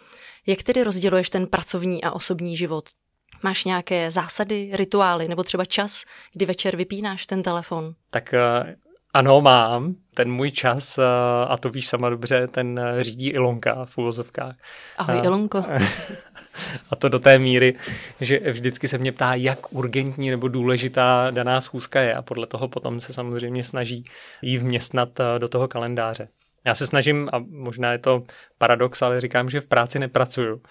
Jak 0.47 0.63
tedy 0.63 0.83
rozděluješ 0.83 1.29
ten 1.29 1.47
pracovní 1.47 2.03
a 2.03 2.11
osobní 2.11 2.57
život? 2.57 2.89
Máš 3.43 3.65
nějaké 3.65 4.11
zásady, 4.11 4.69
rituály 4.73 5.27
nebo 5.27 5.43
třeba 5.43 5.65
čas, 5.65 6.03
kdy 6.33 6.45
večer 6.45 6.75
vypínáš 6.75 7.25
ten 7.25 7.43
telefon? 7.43 7.95
Tak 8.11 8.33
eh, 8.33 8.75
Ano, 9.13 9.41
mám. 9.41 9.95
Ten 10.13 10.31
můj 10.31 10.51
čas, 10.51 10.97
eh, 10.97 11.03
a 11.47 11.57
to 11.57 11.69
víš 11.69 11.87
sama 11.87 12.09
dobře, 12.09 12.47
ten 12.47 12.79
eh, 12.79 13.03
řídí 13.03 13.29
Ilonka 13.29 13.85
v 13.85 13.97
úvozovkách. 13.97 14.55
Ahoj, 14.97 15.21
Ilonko. 15.23 15.65
A 16.89 16.95
to 16.95 17.09
do 17.09 17.19
té 17.19 17.39
míry, 17.39 17.75
že 18.21 18.39
vždycky 18.39 18.87
se 18.87 18.97
mě 18.97 19.11
ptá, 19.11 19.33
jak 19.33 19.73
urgentní 19.73 20.29
nebo 20.29 20.47
důležitá 20.47 21.31
daná 21.31 21.61
schůzka 21.61 22.01
je 22.01 22.13
a 22.13 22.21
podle 22.21 22.47
toho 22.47 22.67
potom 22.67 23.01
se 23.01 23.13
samozřejmě 23.13 23.63
snaží 23.63 24.05
jí 24.41 24.57
vměstnat 24.57 25.09
do 25.37 25.47
toho 25.47 25.67
kalendáře. 25.67 26.27
Já 26.65 26.75
se 26.75 26.87
snažím, 26.87 27.29
a 27.33 27.43
možná 27.49 27.91
je 27.91 27.97
to 27.97 28.23
paradox, 28.57 29.01
ale 29.01 29.21
říkám, 29.21 29.49
že 29.49 29.61
v 29.61 29.65
práci 29.65 29.99
nepracuju 29.99 30.61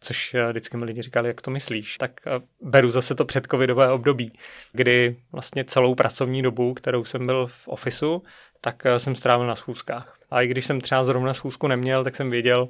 což 0.00 0.34
eh, 0.34 0.48
vždycky 0.48 0.76
mi 0.76 0.84
lidi 0.84 1.02
říkali, 1.02 1.28
jak 1.28 1.40
to 1.40 1.50
myslíš, 1.50 1.96
tak 1.96 2.20
eh, 2.26 2.30
beru 2.60 2.90
zase 2.90 3.14
to 3.14 3.24
předcovidové 3.24 3.90
období, 3.90 4.32
kdy 4.72 5.16
vlastně 5.32 5.64
celou 5.64 5.94
pracovní 5.94 6.42
dobu, 6.42 6.74
kterou 6.74 7.04
jsem 7.04 7.26
byl 7.26 7.46
v 7.46 7.68
ofisu, 7.68 8.22
tak 8.60 8.86
eh, 8.86 8.98
jsem 8.98 9.14
strávil 9.14 9.46
na 9.46 9.56
schůzkách. 9.56 10.18
A 10.30 10.42
i 10.42 10.46
když 10.46 10.66
jsem 10.66 10.80
třeba 10.80 11.04
zrovna 11.04 11.34
schůzku 11.34 11.68
neměl, 11.68 12.04
tak 12.04 12.16
jsem 12.16 12.30
věděl, 12.30 12.68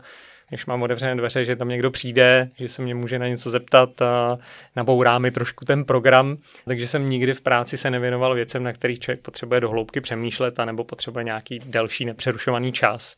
když 0.50 0.66
mám 0.66 0.82
otevřené 0.82 1.16
dveře, 1.16 1.44
že 1.44 1.56
tam 1.56 1.68
někdo 1.68 1.90
přijde, 1.90 2.50
že 2.58 2.68
se 2.68 2.82
mě 2.82 2.94
může 2.94 3.18
na 3.18 3.28
něco 3.28 3.50
zeptat 3.50 4.02
a 4.02 4.38
nabourá 4.76 5.18
mi 5.18 5.30
trošku 5.30 5.64
ten 5.64 5.84
program, 5.84 6.36
takže 6.64 6.88
jsem 6.88 7.10
nikdy 7.10 7.34
v 7.34 7.40
práci 7.40 7.76
se 7.76 7.90
nevěnoval 7.90 8.34
věcem, 8.34 8.62
na 8.62 8.72
kterých 8.72 8.98
člověk 8.98 9.20
potřebuje 9.20 9.60
dohloubky 9.60 10.00
přemýšlet 10.00 10.60
a 10.60 10.64
nebo 10.64 10.84
potřebuje 10.84 11.24
nějaký 11.24 11.58
delší 11.58 12.04
nepřerušovaný 12.04 12.72
čas. 12.72 13.16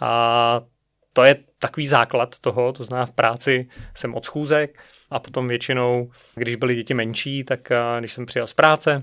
A 0.00 0.60
to 1.12 1.24
je 1.24 1.36
takový 1.58 1.86
základ 1.86 2.38
toho, 2.38 2.72
to 2.72 2.84
znamená 2.84 3.06
v 3.06 3.12
práci 3.12 3.68
jsem 3.94 4.14
od 4.14 4.24
schůzek 4.24 4.82
a 5.10 5.18
potom 5.18 5.48
většinou, 5.48 6.10
když 6.34 6.56
byly 6.56 6.74
děti 6.74 6.94
menší, 6.94 7.44
tak 7.44 7.72
když 7.98 8.12
jsem 8.12 8.26
přijel 8.26 8.46
z 8.46 8.54
práce, 8.54 9.02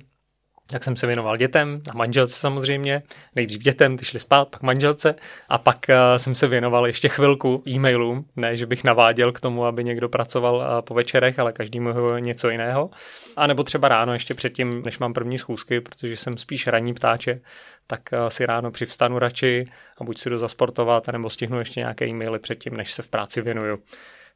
tak 0.68 0.84
jsem 0.84 0.96
se 0.96 1.08
věnoval 1.08 1.38
dětem 1.38 1.82
a 1.92 1.98
manželce 1.98 2.36
samozřejmě. 2.40 3.04
Nejdřív 3.36 3.62
dětem, 3.62 3.98
ty 3.98 4.06
šli 4.06 4.20
spát, 4.20 4.50
pak 4.50 4.62
manželce 4.62 5.16
a 5.50 5.58
pak 5.58 5.86
jsem 6.18 6.36
se 6.36 6.48
věnoval 6.48 6.88
ještě 6.88 7.10
chvilku 7.10 7.64
e-mailům. 7.68 8.26
Ne, 8.36 8.58
že 8.58 8.66
bych 8.66 8.84
naváděl 8.84 9.32
k 9.32 9.40
tomu, 9.40 9.66
aby 9.66 9.84
někdo 9.84 10.10
pracoval 10.10 10.82
po 10.82 10.94
večerech, 10.94 11.40
ale 11.40 11.54
každému 11.54 12.18
něco 12.18 12.50
jiného. 12.50 12.90
A 13.36 13.48
nebo 13.48 13.64
třeba 13.64 13.88
ráno 13.88 14.14
ještě 14.14 14.34
předtím, 14.34 14.82
než 14.86 15.00
mám 15.00 15.14
první 15.14 15.38
schůzky, 15.38 15.82
protože 15.82 16.18
jsem 16.18 16.38
spíš 16.38 16.68
ranní 16.68 16.94
ptáče, 16.94 17.42
tak 17.88 18.14
eh, 18.14 18.30
si 18.30 18.46
ráno 18.46 18.72
přivstanu 18.72 19.20
radši 19.20 19.66
a 19.98 20.04
buď 20.04 20.18
si 20.18 20.30
jdu 20.30 20.38
zasportovat, 20.38 21.08
nebo 21.08 21.30
stihnu 21.30 21.60
ještě 21.60 21.80
nějaké 21.80 22.08
e-maily 22.08 22.40
předtím, 22.40 22.78
než 22.78 22.94
se 22.94 23.02
v 23.04 23.10
práci 23.10 23.42
věnuju 23.42 23.80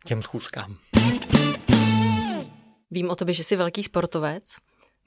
těm 0.06 0.22
schůzkám. 0.22 0.78
Vím 2.92 3.10
o 3.10 3.16
tobě, 3.16 3.34
že 3.34 3.44
jsi 3.44 3.56
velký 3.56 3.84
sportovec. 3.84 4.44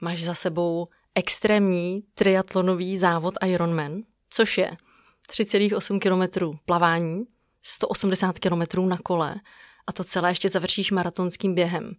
Máš 0.01 0.23
za 0.23 0.33
sebou 0.33 0.87
extrémní 1.15 2.03
triatlonový 2.13 2.97
závod 2.97 3.33
Ironman, 3.45 4.01
což 4.29 4.57
je 4.57 4.71
3,8 5.31 5.99
km 5.99 6.57
plavání, 6.65 7.23
180 7.61 8.39
km 8.39 8.89
na 8.89 8.97
kole 8.97 9.35
a 9.87 9.93
to 9.93 10.03
celé 10.03 10.31
ještě 10.31 10.49
završíš 10.49 10.91
maratonským 10.91 11.55
během. 11.55 11.93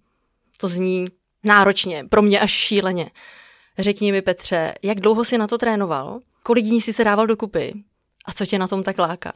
To 0.61 0.68
zní 0.68 1.06
náročně, 1.44 2.04
pro 2.11 2.23
mě 2.23 2.40
až 2.40 2.50
šíleně. 2.50 3.11
Řekni 3.78 4.12
mi, 4.12 4.23
Petře, 4.23 4.75
jak 4.83 5.00
dlouho 5.00 5.25
jsi 5.25 5.38
na 5.38 5.47
to 5.47 5.59
trénoval 5.59 6.21
Kolik 6.47 6.64
dní 6.64 6.80
jsi 6.80 6.92
se 6.92 7.04
dával 7.04 7.26
dokupy? 7.26 7.75
A 8.25 8.33
co 8.33 8.47
tě 8.47 8.59
na 8.59 8.68
tom 8.68 8.83
tak 8.83 8.99
láká? 8.99 9.33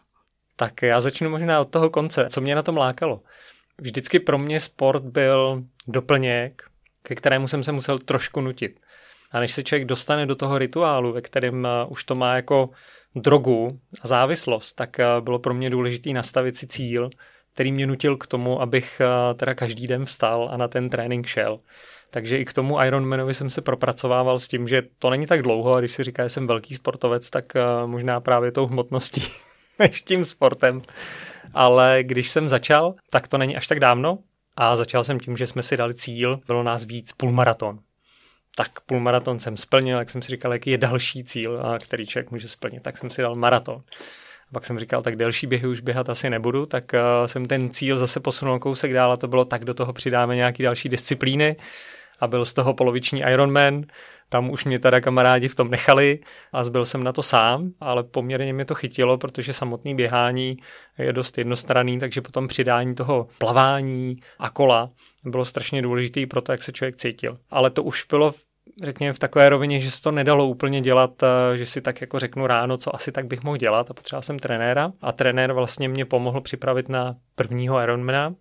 Tak 0.56 0.82
já 0.82 1.00
začnu 1.00 1.30
možná 1.30 1.61
od 1.61 1.70
toho 1.70 1.90
konce. 1.90 2.26
Co 2.30 2.40
mě 2.40 2.54
na 2.54 2.62
tom 2.62 2.76
lákalo? 2.76 3.23
Vždycky 3.78 4.20
pro 4.20 4.38
mě 4.38 4.61
sport 4.61 5.02
byl 5.02 5.64
doplněk, 5.87 6.62
ke 7.02 7.14
kterému 7.14 7.49
jsem 7.49 7.62
se 7.62 7.73
musel 7.73 7.99
trošku 7.99 8.40
nutit. 8.40 8.80
A 9.30 9.40
než 9.40 9.52
se 9.52 9.62
člověk 9.62 9.88
dostane 9.88 10.26
do 10.26 10.37
toho 10.37 10.58
rituálu, 10.58 11.12
ve 11.12 11.20
kterém 11.20 11.66
eh, 11.66 11.68
už 11.88 12.04
to 12.04 12.14
má 12.14 12.37
jako 12.37 12.70
drogu 13.14 13.80
a 14.00 14.06
závislost, 14.06 14.73
tak 14.73 15.00
eh, 15.00 15.06
bylo 15.20 15.38
pro 15.38 15.54
mě 15.54 15.70
důležité 15.70 16.11
nastavit 16.11 16.56
si 16.56 16.66
cíl, 16.66 17.11
který 17.54 17.73
mě 17.73 17.87
nutil 17.87 18.16
k 18.16 18.26
tomu, 18.26 18.62
abych 18.62 19.00
eh, 19.00 19.35
teda 19.35 19.54
každý 19.54 19.87
den 19.87 20.04
vstal 20.04 20.49
a 20.52 20.56
na 20.56 20.68
ten 20.68 20.90
trénink 20.90 21.26
šel. 21.26 21.61
Takže 22.11 22.38
i 22.38 22.44
k 22.44 22.52
tomu 22.52 22.82
Ironmanovi 22.82 23.35
jsem 23.35 23.50
se 23.50 23.61
propracovával 23.61 24.38
s 24.38 24.49
tím, 24.49 24.68
že 24.68 24.82
to 24.99 25.11
není 25.11 25.26
tak 25.26 25.42
dlouho 25.42 25.75
a 25.75 25.80
když 25.80 25.92
si 25.92 26.04
říká, 26.04 26.23
že 26.23 26.28
jsem 26.28 26.47
velký 26.47 26.75
sportovec, 26.75 27.30
tak 27.30 27.52
možná 27.87 28.20
právě 28.20 28.52
tou 28.52 28.66
hmotností 28.66 29.23
než 29.78 30.02
tím 30.02 30.25
sportem. 30.25 30.82
Ale 31.54 31.99
když 32.02 32.30
jsem 32.30 32.49
začal, 32.49 32.94
tak 33.11 33.28
to 33.28 33.38
není 33.38 33.56
až 33.56 33.66
tak 33.66 33.80
dávno 33.80 34.18
a 34.56 34.76
začal 34.76 35.04
jsem 35.04 35.20
tím, 35.20 35.37
že 35.37 35.47
jsme 35.47 35.62
si 35.62 35.76
dali 35.76 35.94
cíl, 35.94 36.40
bylo 36.47 36.62
nás 36.62 36.85
víc 36.85 37.12
půlmaraton. 37.12 37.78
Tak 38.58 38.80
půlmaraton 38.80 39.38
jsem 39.38 39.56
splnil, 39.56 39.98
jak 39.98 40.10
jsem 40.10 40.22
si 40.22 40.30
říkal, 40.30 40.52
jaký 40.52 40.70
je 40.70 40.78
další 40.78 41.24
cíl, 41.24 41.62
který 41.82 42.06
člověk 42.06 42.30
může 42.30 42.48
splnit, 42.48 42.82
tak 42.82 42.98
jsem 42.98 43.10
si 43.10 43.22
dal 43.22 43.34
maraton. 43.34 43.82
A 44.50 44.52
pak 44.52 44.66
jsem 44.66 44.78
říkal, 44.78 45.02
tak 45.02 45.16
delší 45.16 45.46
běhy 45.46 45.66
už 45.66 45.80
běhat 45.80 46.08
asi 46.08 46.30
nebudu, 46.30 46.66
tak 46.66 46.92
uh, 46.94 47.26
jsem 47.26 47.46
ten 47.46 47.70
cíl 47.70 47.96
zase 47.96 48.20
posunul 48.20 48.58
kousek 48.58 48.92
dál 48.92 49.12
a 49.12 49.16
to 49.16 49.28
bylo 49.28 49.44
tak 49.44 49.64
do 49.64 49.74
toho 49.74 49.92
přidáme 49.92 50.36
nějaký 50.36 50.62
další 50.62 50.88
disciplíny 50.88 51.56
a 52.20 52.26
byl 52.26 52.44
z 52.44 52.52
toho 52.52 52.74
poloviční 52.74 53.20
Ironman. 53.20 53.84
Tam 54.28 54.50
už 54.50 54.64
mě 54.64 54.78
teda 54.78 55.00
kamarádi 55.00 55.48
v 55.48 55.54
tom 55.54 55.70
nechali 55.70 56.18
a 56.52 56.62
zbyl 56.62 56.84
jsem 56.84 57.04
na 57.04 57.12
to 57.12 57.22
sám, 57.22 57.70
ale 57.80 58.02
poměrně 58.02 58.52
mě 58.52 58.64
to 58.64 58.74
chytilo, 58.74 59.18
protože 59.18 59.52
samotný 59.52 59.94
běhání 59.94 60.56
je 60.98 61.12
dost 61.12 61.38
jednostranný, 61.38 61.98
takže 61.98 62.20
potom 62.20 62.48
přidání 62.48 62.94
toho 62.94 63.28
plavání 63.38 64.16
a 64.38 64.50
kola 64.50 64.90
bylo 65.24 65.44
strašně 65.44 65.82
důležité 65.82 66.26
pro 66.26 66.40
to, 66.40 66.52
jak 66.52 66.62
se 66.62 66.72
člověk 66.72 66.96
cítil. 66.96 67.36
Ale 67.50 67.70
to 67.70 67.82
už 67.82 68.04
bylo 68.10 68.34
řekněme 68.82 69.12
v 69.12 69.18
takové 69.18 69.49
rovině, 69.49 69.80
že 69.80 69.90
se 69.90 70.02
to 70.02 70.11
nedalo 70.11 70.47
úplně 70.47 70.80
dělat, 70.80 71.23
eh, 71.23 71.56
že 71.56 71.66
si 71.66 71.80
tak 71.80 72.00
jako 72.00 72.18
řeknu 72.18 72.47
ráno, 72.47 72.76
co 72.76 72.94
asi 72.94 73.12
tak 73.12 73.26
bych 73.26 73.42
mohl 73.42 73.56
dělat 73.56 73.90
a 73.90 73.94
potřeboval 73.94 74.23
jsem 74.23 74.38
trenéra 74.38 74.92
a 75.00 75.12
trenér 75.12 75.52
vlastně 75.52 75.88
mě 75.88 76.04
pomohl 76.04 76.40
připravit 76.40 76.88
na 76.88 77.16
prvního 77.35 77.82
Ironmana, 77.82 78.35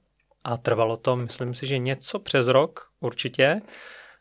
a 0.48 0.58
trvalo 0.58 0.98
to, 0.98 1.16
myslím 1.16 1.54
si, 1.54 1.68
že 1.68 1.78
něco 1.78 2.20
přes 2.20 2.48
rok 2.48 2.88
určitě. 3.00 3.62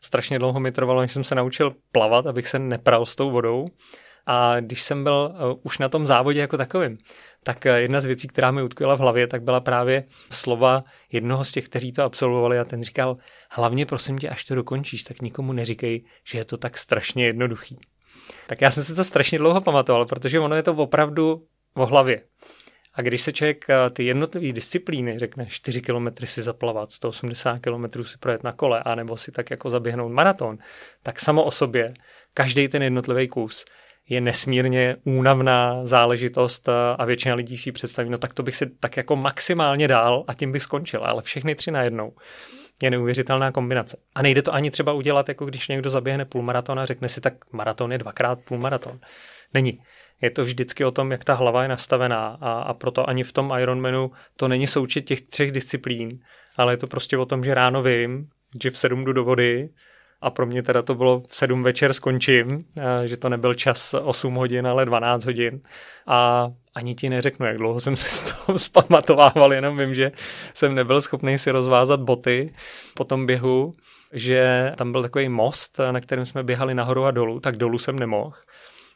Strašně 0.01 0.39
dlouho 0.39 0.59
mi 0.59 0.71
trvalo, 0.71 1.01
než 1.01 1.11
jsem 1.11 1.23
se 1.23 1.35
naučil 1.35 1.75
plavat, 1.91 2.27
abych 2.27 2.47
se 2.47 2.59
nepral 2.59 3.05
s 3.05 3.15
tou 3.15 3.31
vodou. 3.31 3.65
A 4.25 4.59
když 4.59 4.81
jsem 4.81 5.03
byl 5.03 5.35
uh, 5.51 5.59
už 5.63 5.77
na 5.77 5.89
tom 5.89 6.05
závodě 6.05 6.39
jako 6.39 6.57
takovým, 6.57 6.97
tak 7.43 7.65
uh, 7.65 7.71
jedna 7.71 8.01
z 8.01 8.05
věcí, 8.05 8.27
která 8.27 8.51
mi 8.51 8.63
utkvěla 8.63 8.95
v 8.95 8.99
hlavě, 8.99 9.27
tak 9.27 9.43
byla 9.43 9.59
právě 9.59 10.03
slova 10.31 10.83
jednoho 11.11 11.43
z 11.43 11.51
těch, 11.51 11.65
kteří 11.65 11.91
to 11.91 12.03
absolvovali 12.03 12.59
a 12.59 12.65
ten 12.65 12.83
říkal, 12.83 13.17
hlavně 13.51 13.85
prosím 13.85 14.17
tě, 14.17 14.29
až 14.29 14.43
to 14.43 14.55
dokončíš, 14.55 15.03
tak 15.03 15.21
nikomu 15.21 15.53
neříkej, 15.53 16.03
že 16.23 16.37
je 16.37 16.45
to 16.45 16.57
tak 16.57 16.77
strašně 16.77 17.25
jednoduchý. 17.25 17.79
Tak 18.47 18.61
já 18.61 18.71
jsem 18.71 18.83
si 18.83 18.95
to 18.95 19.03
strašně 19.03 19.37
dlouho 19.37 19.61
pamatoval, 19.61 20.05
protože 20.05 20.39
ono 20.39 20.55
je 20.55 20.63
to 20.63 20.73
opravdu 20.73 21.45
o 21.73 21.85
hlavě. 21.85 22.21
A 22.93 23.01
když 23.01 23.21
se 23.21 23.33
člověk 23.33 23.65
eh, 23.69 23.89
ty 23.89 24.03
jednotlivé 24.03 24.51
disciplíny 24.51 25.19
řekne 25.19 25.45
4 25.45 25.81
km 25.81 26.07
si 26.25 26.41
zaplavat, 26.41 26.91
180 26.91 27.59
km 27.59 28.03
si 28.03 28.17
projet 28.17 28.43
na 28.43 28.51
kole, 28.51 28.83
anebo 28.83 29.17
si 29.17 29.31
tak 29.31 29.51
jako 29.51 29.69
zaběhnout 29.69 30.11
maraton, 30.11 30.57
tak 31.03 31.19
samo 31.19 31.43
o 31.43 31.51
sobě 31.51 31.93
každý 32.33 32.67
ten 32.67 32.83
jednotlivý 32.83 33.27
kus 33.27 33.65
je 34.09 34.21
nesmírně 34.21 34.95
únavná 35.03 35.85
záležitost 35.85 36.69
eh, 36.69 36.71
a 36.97 37.05
většina 37.05 37.35
lidí 37.35 37.57
si 37.57 37.71
představí, 37.71 38.09
no 38.09 38.17
tak 38.17 38.33
to 38.33 38.43
bych 38.43 38.55
si 38.55 38.65
tak 38.79 38.97
jako 38.97 39.15
maximálně 39.15 39.87
dál 39.87 40.23
a 40.27 40.33
tím 40.33 40.51
bych 40.51 40.63
skončil, 40.63 41.03
ale 41.03 41.21
všechny 41.21 41.55
tři 41.55 41.71
najednou 41.71 42.13
je 42.83 42.89
neuvěřitelná 42.89 43.51
kombinace. 43.51 43.97
A 44.15 44.21
nejde 44.21 44.41
to 44.41 44.53
ani 44.53 44.71
třeba 44.71 44.93
udělat, 44.93 45.29
jako 45.29 45.45
když 45.45 45.67
někdo 45.67 45.89
zaběhne 45.89 46.25
půlmaraton 46.25 46.79
a 46.79 46.85
řekne 46.85 47.09
si, 47.09 47.21
tak 47.21 47.33
maraton 47.51 47.91
je 47.91 47.97
dvakrát 47.97 48.39
půlmaraton. 48.39 48.99
Není 49.53 49.79
je 50.21 50.31
to 50.31 50.43
vždycky 50.43 50.85
o 50.85 50.91
tom, 50.91 51.11
jak 51.11 51.23
ta 51.23 51.33
hlava 51.33 51.63
je 51.63 51.69
nastavená 51.69 52.37
a, 52.41 52.51
a 52.51 52.73
proto 52.73 53.09
ani 53.09 53.23
v 53.23 53.33
tom 53.33 53.51
Ironmanu 53.59 54.11
to 54.35 54.47
není 54.47 54.67
součet 54.67 55.01
těch 55.01 55.21
třech 55.21 55.51
disciplín, 55.51 56.19
ale 56.57 56.73
je 56.73 56.77
to 56.77 56.87
prostě 56.87 57.17
o 57.17 57.25
tom, 57.25 57.43
že 57.43 57.53
ráno 57.53 57.83
vím, 57.83 58.27
že 58.61 58.71
v 58.71 58.77
sedm 58.77 59.05
jdu 59.05 59.13
do 59.13 59.23
vody 59.23 59.69
a 60.21 60.29
pro 60.29 60.45
mě 60.45 60.63
teda 60.63 60.81
to 60.81 60.95
bylo 60.95 61.21
v 61.29 61.35
sedm 61.35 61.63
večer 61.63 61.93
skončím, 61.93 62.65
že 63.05 63.17
to 63.17 63.29
nebyl 63.29 63.53
čas 63.53 63.93
8 63.93 64.35
hodin, 64.35 64.67
ale 64.67 64.85
12 64.85 65.25
hodin 65.25 65.61
a 66.07 66.47
ani 66.75 66.95
ti 66.95 67.09
neřeknu, 67.09 67.45
jak 67.45 67.57
dlouho 67.57 67.79
jsem 67.79 67.95
se 67.95 68.09
z 68.09 68.21
toho 68.21 68.57
zpamatovával, 68.57 69.53
jenom 69.53 69.77
vím, 69.77 69.95
že 69.95 70.11
jsem 70.53 70.75
nebyl 70.75 71.01
schopný 71.01 71.37
si 71.37 71.51
rozvázat 71.51 72.01
boty 72.01 72.53
po 72.93 73.03
tom 73.03 73.25
běhu, 73.25 73.75
že 74.13 74.71
tam 74.77 74.91
byl 74.91 75.01
takový 75.01 75.29
most, 75.29 75.79
na 75.91 76.01
kterém 76.01 76.25
jsme 76.25 76.43
běhali 76.43 76.73
nahoru 76.73 77.05
a 77.05 77.11
dolů, 77.11 77.39
tak 77.39 77.57
dolů 77.57 77.77
jsem 77.77 77.99
nemohl. 77.99 78.33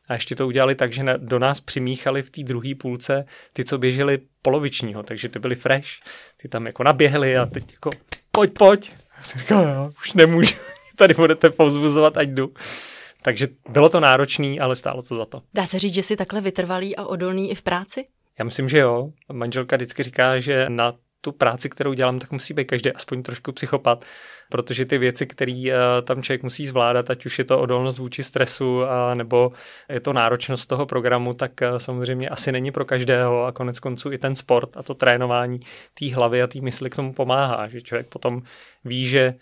A 0.09 0.13
ještě 0.13 0.35
to 0.35 0.47
udělali 0.47 0.75
tak, 0.75 0.93
že 0.93 1.03
do 1.17 1.39
nás 1.39 1.59
přimíchali 1.59 2.21
v 2.21 2.29
té 2.29 2.43
druhé 2.43 2.69
půlce 2.79 3.25
ty, 3.53 3.65
co 3.65 3.77
běželi 3.77 4.19
polovičního, 4.41 5.03
takže 5.03 5.29
ty 5.29 5.39
byli 5.39 5.55
fresh, 5.55 5.87
ty 6.37 6.47
tam 6.47 6.65
jako 6.65 6.83
naběhli 6.83 7.37
a 7.37 7.45
teď 7.45 7.71
jako 7.71 7.89
pojď, 8.31 8.53
pojď. 8.53 8.91
Já 9.17 9.23
jsem 9.23 9.41
říkal, 9.41 9.67
jo, 9.67 9.91
už 9.99 10.13
nemůžu, 10.13 10.55
tady 10.95 11.13
budete 11.13 11.49
povzbuzovat, 11.49 12.17
ať 12.17 12.29
jdu. 12.29 12.53
Takže 13.21 13.47
bylo 13.69 13.89
to 13.89 13.99
náročné, 13.99 14.59
ale 14.59 14.75
stálo 14.75 15.01
to 15.01 15.15
za 15.15 15.25
to. 15.25 15.41
Dá 15.53 15.65
se 15.65 15.79
říct, 15.79 15.93
že 15.93 16.03
jsi 16.03 16.15
takhle 16.15 16.41
vytrvalý 16.41 16.95
a 16.95 17.05
odolný 17.05 17.51
i 17.51 17.55
v 17.55 17.61
práci? 17.61 18.05
Já 18.39 18.45
myslím, 18.45 18.69
že 18.69 18.77
jo. 18.77 19.09
Manželka 19.33 19.75
vždycky 19.75 20.03
říká, 20.03 20.39
že 20.39 20.65
na 20.69 20.93
tu 21.23 21.31
práci, 21.31 21.69
kterou 21.69 21.93
dělám, 21.93 22.19
tak 22.19 22.31
musí 22.31 22.53
být 22.53 22.65
každý 22.65 22.91
aspoň 22.91 23.23
trošku 23.23 23.51
psychopat, 23.51 24.05
protože 24.49 24.85
ty 24.85 24.97
věci, 24.97 25.27
které 25.27 25.63
tam 26.03 26.23
člověk 26.23 26.43
musí 26.43 26.65
zvládat, 26.65 27.09
ať 27.09 27.25
už 27.25 27.39
je 27.39 27.45
to 27.45 27.59
odolnost 27.59 27.97
vůči 27.97 28.23
stresu, 28.23 28.83
a 28.83 29.13
nebo 29.13 29.51
je 29.89 29.99
to 29.99 30.13
náročnost 30.13 30.69
toho 30.69 30.85
programu, 30.85 31.33
tak 31.33 31.51
samozřejmě 31.77 32.29
asi 32.29 32.51
není 32.51 32.71
pro 32.71 32.85
každého 32.85 33.45
a 33.45 33.51
konec 33.51 33.79
konců 33.79 34.11
i 34.11 34.17
ten 34.17 34.35
sport 34.35 34.77
a 34.77 34.83
to 34.83 34.93
trénování 34.93 35.59
té 35.93 36.13
hlavy 36.13 36.41
a 36.41 36.47
té 36.47 36.61
mysli 36.61 36.89
k 36.89 36.95
tomu 36.95 37.13
pomáhá, 37.13 37.67
že 37.67 37.81
člověk 37.81 38.07
potom 38.07 38.41
ví, 38.85 39.05
že 39.07 39.33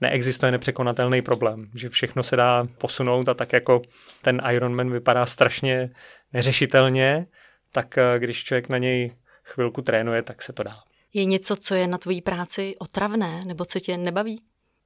neexistuje 0.00 0.52
nepřekonatelný 0.52 1.22
problém, 1.22 1.70
že 1.74 1.88
všechno 1.88 2.22
se 2.22 2.36
dá 2.36 2.66
posunout 2.78 3.28
a 3.28 3.34
tak 3.34 3.52
jako 3.52 3.82
ten 4.22 4.42
Ironman 4.52 4.90
vypadá 4.90 5.26
strašně 5.26 5.90
neřešitelně, 6.32 7.26
tak 7.72 7.98
eh, 7.98 8.18
když 8.18 8.44
člověk 8.44 8.68
na 8.68 8.78
něj 8.78 9.14
chvilku 9.44 9.82
trénuje, 9.82 10.22
tak 10.22 10.42
se 10.42 10.52
to 10.52 10.62
dá. 10.62 10.76
Je 11.12 11.24
něco, 11.24 11.56
co 11.56 11.74
je 11.74 11.86
na 11.86 11.98
tvojí 11.98 12.22
práci 12.22 12.74
otravné, 12.78 13.40
nebo 13.46 13.64
co 13.64 13.80
tě 13.80 13.98
nebaví? 13.98 14.42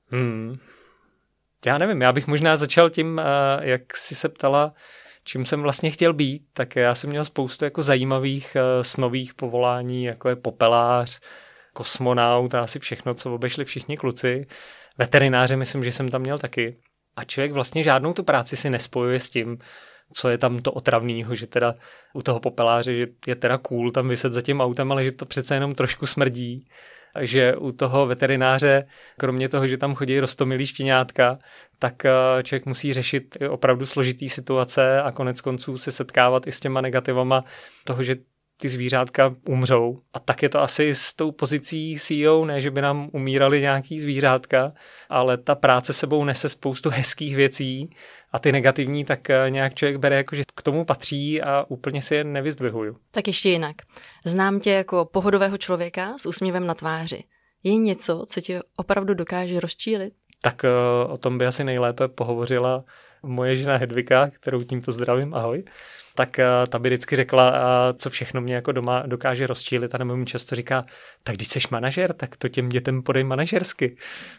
Hmm. 0.09 0.59
Já 1.66 1.78
nevím, 1.78 2.02
já 2.02 2.12
bych 2.12 2.26
možná 2.26 2.56
začal 2.56 2.90
tím, 2.90 3.18
eh, 3.18 3.25
jak 3.61 3.97
jsi 3.97 4.14
se 4.14 4.28
ptala, 4.28 4.75
čím 5.25 5.47
jsem 5.47 5.62
vlastně 5.62 5.90
chtěl 5.90 6.12
být, 6.12 6.42
tak 6.52 6.76
já 6.76 6.94
jsem 6.94 7.11
měl 7.11 7.25
spoustu 7.25 7.64
jako 7.64 7.83
zajímavých 7.83 8.56
eh, 8.56 8.85
snových 8.85 9.35
povolání, 9.35 10.04
jako 10.04 10.28
je 10.28 10.37
popelář, 10.37 11.21
kosmonaut 11.73 12.54
a 12.54 12.61
asi 12.61 12.78
všechno, 12.78 13.14
co 13.14 13.35
obešli 13.35 13.64
všichni 13.64 13.97
kluci. 13.97 14.47
Veterináře 14.99 15.57
myslím, 15.57 15.85
že 15.85 15.93
jsem 15.93 16.09
tam 16.09 16.21
měl 16.21 16.39
taky. 16.39 16.77
A 17.17 17.25
člověk 17.25 17.53
vlastně 17.53 17.83
žádnou 17.83 18.13
tu 18.13 18.23
práci 18.23 18.57
si 18.57 18.71
nespojuje 18.71 19.21
s 19.21 19.31
tím, 19.31 19.59
co 20.13 20.29
je 20.29 20.39
tam 20.39 20.59
to 20.59 20.73
otravného, 20.73 21.35
že 21.35 21.47
teda 21.47 21.75
u 22.15 22.23
toho 22.23 22.41
popeláře, 22.41 22.95
že 22.95 23.07
je 23.27 23.37
teda 23.37 23.59
cool 23.59 23.91
tam 23.91 24.09
vyset 24.09 24.33
za 24.33 24.43
tím 24.43 24.61
autem, 24.61 24.93
ale 24.93 25.05
že 25.05 25.13
to 25.13 25.27
přece 25.27 25.55
jenom 25.55 25.75
trošku 25.75 26.07
smrdí. 26.07 26.69
Že 27.21 27.57
u 27.57 27.73
toho 27.73 28.07
veterináře, 28.07 28.87
kromě 29.19 29.49
toho, 29.49 29.67
že 29.67 29.79
tam 29.79 29.95
chodí 29.95 30.21
rostomilý 30.21 30.67
štěňátka, 30.67 31.39
tak 31.79 32.05
eh, 32.05 32.13
člověk 32.43 32.67
musí 32.67 32.93
řešit 32.93 33.37
opravdu 33.51 33.87
složitý 33.87 34.29
situace 34.29 35.03
a 35.03 35.13
konec 35.13 35.41
konců 35.41 35.79
se 35.79 35.93
setkávat 35.93 36.47
i 36.47 36.53
s 36.53 36.61
těma 36.61 36.81
negativama 36.81 37.45
toho, 37.85 38.03
že 38.03 38.17
ty 38.57 38.69
zvířátka 38.69 39.31
umřou. 39.49 39.99
A 40.15 40.21
tak 40.21 40.43
je 40.43 40.49
to 40.49 40.61
asi 40.61 40.95
s 40.95 41.15
tou 41.15 41.33
pozicí 41.33 41.99
CEO, 41.99 42.45
ne, 42.45 42.61
že 42.61 42.71
by 42.71 42.83
nám 42.83 43.09
umírali 43.13 43.61
nějaký 43.61 44.01
zvířátka, 44.01 44.73
ale 45.09 45.39
ta 45.39 45.55
práce 45.55 45.93
sebou 45.93 46.25
nese 46.25 46.49
spoustu 46.49 46.91
hezkých 46.91 47.37
věcí 47.37 47.91
a 48.33 48.39
ty 48.39 48.53
negativní 48.53 49.05
tak 49.05 49.31
eh, 49.31 49.51
nějak 49.51 49.75
člověk 49.75 49.97
bere 49.97 50.17
jako, 50.17 50.37
že 50.37 50.43
k 50.55 50.63
tomu 50.63 50.85
patří 50.85 51.43
a 51.43 51.65
úplně 51.69 52.03
si 52.03 52.15
je 52.15 52.25
nevyzdvihuju. 52.25 52.97
Tak 53.11 53.27
ještě 53.27 53.49
jinak. 53.49 53.77
Znám 54.25 54.61
tě 54.61 54.71
jako 54.71 55.05
pohodového 55.05 55.59
člověka 55.59 56.19
s 56.19 56.27
úsměvem 56.27 56.67
na 56.67 56.75
tváři. 56.75 57.25
Je 57.63 57.77
něco, 57.77 58.25
co 58.29 58.41
tě 58.41 58.61
opravdu 58.77 59.15
dokáže 59.15 59.61
rozčílit? 59.61 60.15
Tak 60.43 60.65
eh, 60.65 60.69
o 61.09 61.17
tom 61.17 61.39
by 61.39 61.47
asi 61.47 61.65
nejlépe 61.65 62.09
pohovořila 62.09 62.85
moje 63.25 63.57
žena 63.57 63.76
Hedvika, 63.76 64.31
kterou 64.31 64.62
tímto 64.62 64.93
zdravím, 64.93 65.35
ahoj 65.35 65.64
tak 66.14 66.38
eh, 66.38 66.47
ta 66.69 66.78
by 66.78 66.88
vždycky 66.88 67.16
řekla, 67.16 67.52
eh, 67.57 67.95
co 67.95 68.11
všechno 68.11 68.40
mě 68.40 68.54
jako 68.54 68.73
doma 68.73 69.02
dokáže 69.07 69.47
rozčílit 69.47 69.95
a 69.95 69.99
nebo 69.99 70.16
mi 70.16 70.26
často 70.26 70.54
říká, 70.54 70.85
tak 71.23 71.37
když 71.37 71.49
jsi 71.49 71.59
manažer, 71.71 72.12
tak 72.12 72.37
to 72.37 72.49
těm 72.49 72.69
dětem 72.69 73.02
podej 73.02 73.25
manažersky. 73.25 73.97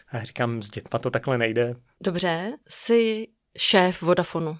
A 0.08 0.16
já 0.16 0.24
říkám, 0.24 0.62
s 0.62 0.70
dětma 0.70 0.98
to 0.98 1.10
takhle 1.10 1.38
nejde. 1.38 1.74
Dobře, 2.00 2.52
jsi 2.68 3.26
šéf 3.58 4.02
Vodafonu. 4.02 4.58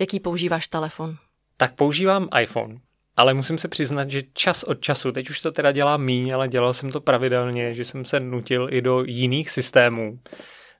Jaký 0.00 0.20
používáš 0.20 0.68
telefon? 0.68 1.16
Tak 1.56 1.74
používám 1.74 2.28
iPhone. 2.40 2.76
Ale 3.16 3.34
musím 3.34 3.58
se 3.58 3.68
přiznat, 3.68 4.10
že 4.10 4.22
čas 4.32 4.62
od 4.62 4.80
času, 4.80 5.12
teď 5.12 5.30
už 5.30 5.40
to 5.40 5.52
teda 5.52 5.72
dělám 5.72 6.02
míň, 6.02 6.34
ale 6.34 6.48
dělal 6.48 6.72
jsem 6.72 6.90
to 6.90 7.00
pravidelně, 7.00 7.74
že 7.74 7.84
jsem 7.84 8.04
se 8.04 8.20
nutil 8.20 8.68
i 8.70 8.82
do 8.82 9.04
jiných 9.04 9.50
systémů. 9.50 10.18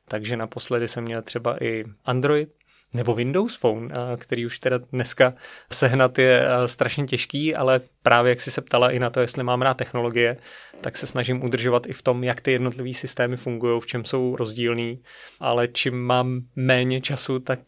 Takže 0.09 0.37
naposledy 0.37 0.89
jsem 0.89 1.05
měl 1.05 1.23
třeba 1.23 1.65
i 1.65 1.85
Android, 2.05 2.55
nebo 2.95 3.15
Windows 3.15 3.57
Phone, 3.57 3.95
který 4.17 4.47
už 4.47 4.59
teda 4.59 4.79
dneska 4.93 5.35
sehnat 5.73 6.19
je 6.19 6.49
strašně 6.67 7.07
těžký, 7.07 7.55
ale 7.55 7.81
právě 8.03 8.31
jak 8.31 8.41
si 8.41 8.51
se 8.51 8.61
ptala 8.61 8.91
i 8.91 8.99
na 8.99 9.11
to, 9.11 9.21
jestli 9.21 9.43
mám 9.43 9.63
rád 9.63 9.77
technologie, 9.77 10.37
tak 10.81 10.97
se 10.97 11.07
snažím 11.07 11.45
udržovat 11.45 11.87
i 11.87 11.93
v 11.93 12.03
tom, 12.03 12.25
jak 12.25 12.41
ty 12.41 12.53
jednotlivé 12.53 12.93
systémy 12.93 13.37
fungují, 13.37 13.81
v 13.81 13.87
čem 13.87 14.05
jsou 14.05 14.37
rozdílný, 14.37 15.03
ale 15.41 15.69
čím 15.69 15.95
mám 15.95 16.41
méně 16.57 17.01
času, 17.01 17.39
tak 17.39 17.61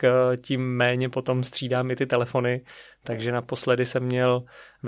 tím 0.42 0.76
méně 0.76 1.09
potom 1.09 1.45
střídám 1.45 1.90
i 1.90 1.97
ty 1.97 2.06
telefony, 2.06 2.61
takže 3.04 3.33
naposledy 3.33 3.85
jsem 3.85 4.02
měl 4.02 4.42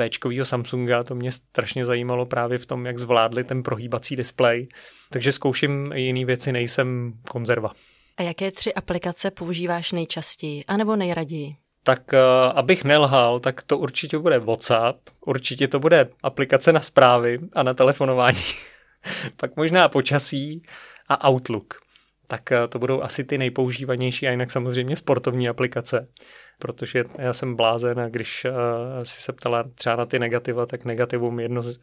Včkovýho 0.09 0.45
Samsunga, 0.45 1.03
to 1.03 1.15
mě 1.15 1.33
strašně 1.33 1.85
zajímalo 1.85 2.27
právě 2.27 2.59
v 2.59 2.67
tom, 2.67 2.87
jak 2.87 2.99
zvládli 2.99 3.45
ten 3.45 3.63
prohýbací 3.63 4.17
displej, 4.17 4.69
takže 5.11 5.33
zkouším 5.33 5.93
jiné 5.95 6.25
věci, 6.25 6.53
nejsem 6.53 7.13
konzerva. 7.29 7.73
A 8.19 8.23
jaké 8.23 8.53
tři 8.53 8.75
aplikace 8.75 9.31
používáš 9.31 9.93
nejčastěji, 9.93 10.65
anebo 10.65 10.97
nejraději? 10.97 11.57
Tak 11.83 12.13
uh, 12.13 12.19
abych 12.59 12.85
nelhal, 12.85 13.41
tak 13.41 13.63
to 13.63 13.79
určitě 13.79 14.19
bude 14.19 14.39
WhatsApp, 14.39 14.99
určitě 15.21 15.69
to 15.69 15.79
bude 15.79 16.09
aplikace 16.23 16.73
na 16.73 16.81
zprávy 16.81 17.39
a 17.55 17.63
na 17.63 17.75
telefonování, 17.75 18.43
pak 19.37 19.57
možná 19.57 19.89
počasí 19.89 20.63
a 21.09 21.29
Outlook. 21.29 21.88
Tak 22.29 22.53
uh, 22.53 22.67
to 22.69 22.79
budou 22.79 23.03
asi 23.03 23.25
ty 23.25 23.39
nejpoužívanější 23.39 24.29
a 24.29 24.31
jinak 24.31 24.51
samozřejmě 24.51 24.97
sportovní 24.97 25.49
aplikace 25.49 26.09
protože 26.59 27.05
já 27.19 27.33
jsem 27.33 27.57
blázen 27.57 28.01
a 28.01 28.09
když 28.09 28.45
uh, 28.45 28.53
si 29.03 29.23
se 29.23 29.33
ptala 29.33 29.65
třeba 29.75 29.97
na 29.97 30.07
ty 30.07 30.19
negativa, 30.19 30.67
tak 30.67 30.85
negativum 30.85 31.41
jedno 31.41 31.63
z, 31.63 31.67
uh, 31.67 31.75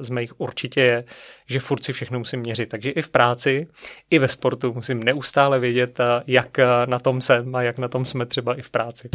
z 0.00 0.10
mých 0.10 0.40
určitě 0.40 0.80
je, 0.80 1.04
že 1.46 1.60
furt 1.60 1.84
si 1.84 1.92
všechno 1.92 2.18
musím 2.18 2.40
měřit. 2.40 2.68
Takže 2.68 2.90
i 2.90 3.02
v 3.02 3.10
práci, 3.10 3.66
i 4.10 4.18
ve 4.18 4.28
sportu 4.28 4.72
musím 4.74 5.02
neustále 5.02 5.58
vědět, 5.58 6.00
uh, 6.00 6.06
jak 6.26 6.58
na 6.86 6.98
tom 6.98 7.20
jsem 7.20 7.54
a 7.54 7.62
jak 7.62 7.78
na 7.78 7.88
tom 7.88 8.04
jsme 8.04 8.26
třeba 8.26 8.58
i 8.58 8.62
v 8.62 8.70
práci. 8.70 9.08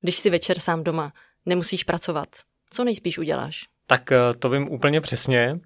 Když 0.00 0.16
si 0.16 0.30
večer 0.30 0.58
sám 0.58 0.84
doma, 0.84 1.12
nemusíš 1.46 1.84
pracovat, 1.84 2.28
co 2.70 2.84
nejspíš 2.84 3.18
uděláš? 3.18 3.75
Tak 3.86 4.12
to 4.38 4.50
vím 4.50 4.68
úplně 4.68 5.00
přesně 5.00 5.60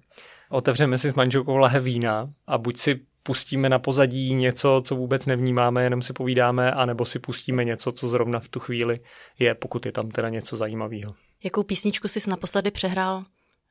otevřeme 0.49 0.97
si 0.97 1.09
s 1.09 1.13
manželkou 1.13 1.57
lahev 1.57 1.83
vína 1.83 2.29
a 2.47 2.57
buď 2.57 2.77
si 2.77 2.99
pustíme 3.23 3.69
na 3.69 3.79
pozadí 3.79 4.33
něco, 4.33 4.81
co 4.85 4.95
vůbec 4.95 5.25
nevnímáme, 5.25 5.83
jenom 5.83 6.01
si 6.01 6.13
povídáme, 6.13 6.71
anebo 6.71 7.05
si 7.05 7.19
pustíme 7.19 7.65
něco, 7.65 7.91
co 7.91 8.07
zrovna 8.07 8.39
v 8.39 8.49
tu 8.49 8.59
chvíli 8.59 8.99
je, 9.39 9.55
pokud 9.55 9.85
je 9.85 9.91
tam 9.91 10.09
teda 10.09 10.29
něco 10.29 10.57
zajímavého. 10.57 11.13
Jakou 11.43 11.63
písničku 11.63 12.07
jsi 12.07 12.29
naposledy 12.29 12.71
přehrál 12.71 13.23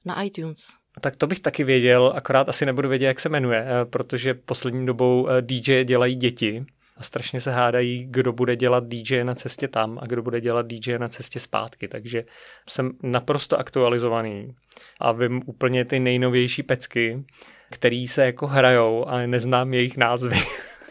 na 0.05 0.23
iTunes? 0.23 0.59
Tak 1.01 1.17
to 1.17 1.27
bych 1.27 1.41
taky 1.41 1.65
věděl, 1.65 2.13
akorát 2.17 2.49
asi 2.49 2.67
nebudu 2.67 2.89
vědět, 2.89 3.07
jak 3.07 3.21
se 3.21 3.29
jmenuje, 3.29 3.67
eh, 3.67 3.85
protože 3.85 4.35
poslední 4.35 4.87
dobou 4.87 5.29
eh, 5.29 5.43
DJ 5.43 5.85
dělají 5.85 6.15
děti 6.15 6.65
a 7.01 7.03
strašně 7.03 7.41
se 7.41 7.51
hádají, 7.51 8.07
kdo 8.11 8.33
bude 8.33 8.57
dělat 8.57 8.85
DJ 8.89 9.25
na 9.25 9.35
cestě 9.35 9.69
tam 9.69 9.99
a 10.03 10.07
kdo 10.07 10.23
bude 10.23 10.41
dělat 10.41 10.67
DJ 10.67 10.99
na 10.99 11.09
cestě 11.09 11.41
zpátky. 11.41 11.89
Takže 11.89 12.25
jsem 12.69 12.93
naprosto 13.03 13.59
aktualizovaný 13.59 14.55
a 15.01 15.13
vím 15.13 15.43
úplně 15.47 15.85
ty 15.85 16.01
nejnovější 16.01 16.63
pecky, 16.63 17.25
který 17.71 18.09
se 18.09 18.25
jako 18.27 18.47
hrajou, 18.47 19.09
ale 19.09 19.27
neznám 19.27 19.75
jejich 19.75 19.97
názvy. 19.97 20.37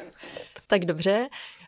tak 0.68 0.86
dobře. 0.86 1.28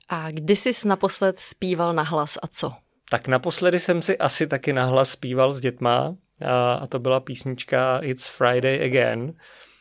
A 0.09 0.31
kdy 0.31 0.55
jsi 0.55 0.87
naposled 0.87 1.39
zpíval 1.39 1.93
na 1.93 2.03
hlas 2.03 2.37
a 2.41 2.47
co? 2.47 2.73
Tak 3.09 3.27
naposledy 3.27 3.79
jsem 3.79 4.01
si 4.01 4.17
asi 4.17 4.47
taky 4.47 4.73
nahlas 4.73 5.09
zpíval 5.09 5.51
s 5.51 5.59
dětma 5.59 6.15
a, 6.45 6.73
a 6.73 6.87
to 6.87 6.99
byla 6.99 7.19
písnička 7.19 7.99
It's 8.03 8.27
Friday 8.27 8.85
Again, 8.85 9.33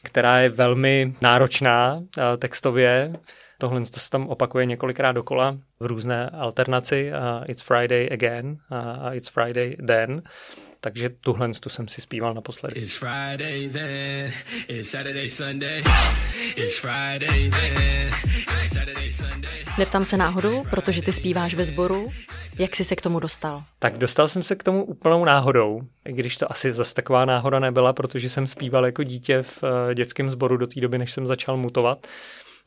která 0.03 0.39
je 0.39 0.49
velmi 0.49 1.15
náročná 1.21 2.03
textově 2.39 3.13
Tohle 3.61 3.81
to 3.81 4.01
se 4.01 4.11
tam 4.11 4.27
opakuje 4.29 4.67
několikrát 4.67 5.13
dokola 5.13 5.59
v 5.81 5.87
různé 5.87 6.29
alternaci. 6.29 7.11
Uh, 7.13 7.45
it's 7.49 7.63
Friday 7.63 8.09
again 8.13 8.59
a 8.71 9.09
uh, 9.09 9.17
It's 9.17 9.29
Friday 9.29 9.77
then. 9.87 10.23
Takže 10.81 11.09
tuhle 11.09 11.51
tu 11.61 11.69
jsem 11.69 11.89
si 11.89 12.01
zpíval 12.01 12.35
naposledy. 12.35 12.81
It's 12.81 12.99
Friday 12.99 13.69
then, 13.69 14.33
it's 14.69 14.91
Saturday, 14.91 15.29
Sunday. 15.29 15.83
It's 16.57 16.79
Friday 16.79 17.51
then, 17.51 18.09
it's 18.63 18.75
Saturday, 18.75 19.11
Sunday. 19.11 19.65
Neptám 19.79 20.05
se 20.05 20.17
náhodou, 20.17 20.65
protože 20.71 21.03
ty 21.03 21.13
zpíváš 21.13 21.55
ve 21.55 21.65
sboru. 21.65 22.09
Jak 22.59 22.77
jsi 22.77 22.85
se 22.85 22.97
k 22.97 23.01
tomu 23.01 23.21
dostal? 23.21 23.63
Tak 23.79 23.99
dostal 23.99 24.29
jsem 24.29 24.43
se 24.43 24.57
k 24.57 24.63
tomu 24.63 24.85
úplnou 24.85 25.25
náhodou, 25.25 25.81
i 26.09 26.13
když 26.13 26.37
to 26.37 26.53
asi 26.53 26.73
zase 26.73 26.95
taková 26.95 27.25
náhoda 27.25 27.59
nebyla, 27.59 27.93
protože 27.93 28.31
jsem 28.31 28.47
zpíval 28.47 28.87
jako 28.87 29.03
dítě 29.03 29.43
v 29.43 29.63
uh, 29.63 29.95
dětském 29.95 30.31
sboru 30.31 30.57
do 30.57 30.67
té 30.67 30.81
doby, 30.81 30.99
než 30.99 31.13
jsem 31.13 31.27
začal 31.27 31.57
mutovat 31.57 32.07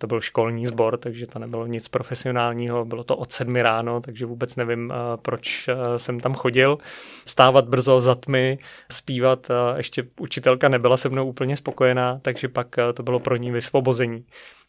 to 0.03 0.07
byl 0.07 0.21
školní 0.21 0.67
sbor, 0.67 0.97
takže 0.97 1.27
to 1.27 1.39
nebylo 1.39 1.67
nic 1.67 1.87
profesionálního, 1.87 2.85
bylo 2.85 3.03
to 3.03 3.17
od 3.17 3.31
sedmi 3.31 3.61
ráno, 3.61 4.01
takže 4.01 4.25
vůbec 4.25 4.55
nevím, 4.55 4.91
eh, 4.91 5.17
proč 5.21 5.67
eh, 5.67 5.99
jsem 5.99 6.19
tam 6.19 6.33
chodil. 6.33 6.77
Vstávat 7.25 7.67
brzo 7.67 8.01
za 8.01 8.15
tmy, 8.15 8.57
zpívat, 8.91 9.47
ještě 9.77 10.03
učitelka 10.19 10.69
nebyla 10.69 10.97
se 10.97 11.09
mnou 11.09 11.27
úplně 11.27 11.57
spokojená, 11.57 12.19
takže 12.21 12.47
pak 12.47 12.77
eh, 12.77 12.93
to 12.93 13.03
bylo 13.03 13.19
pro 13.19 13.35
ní 13.35 13.51
vysvobození, 13.51 14.25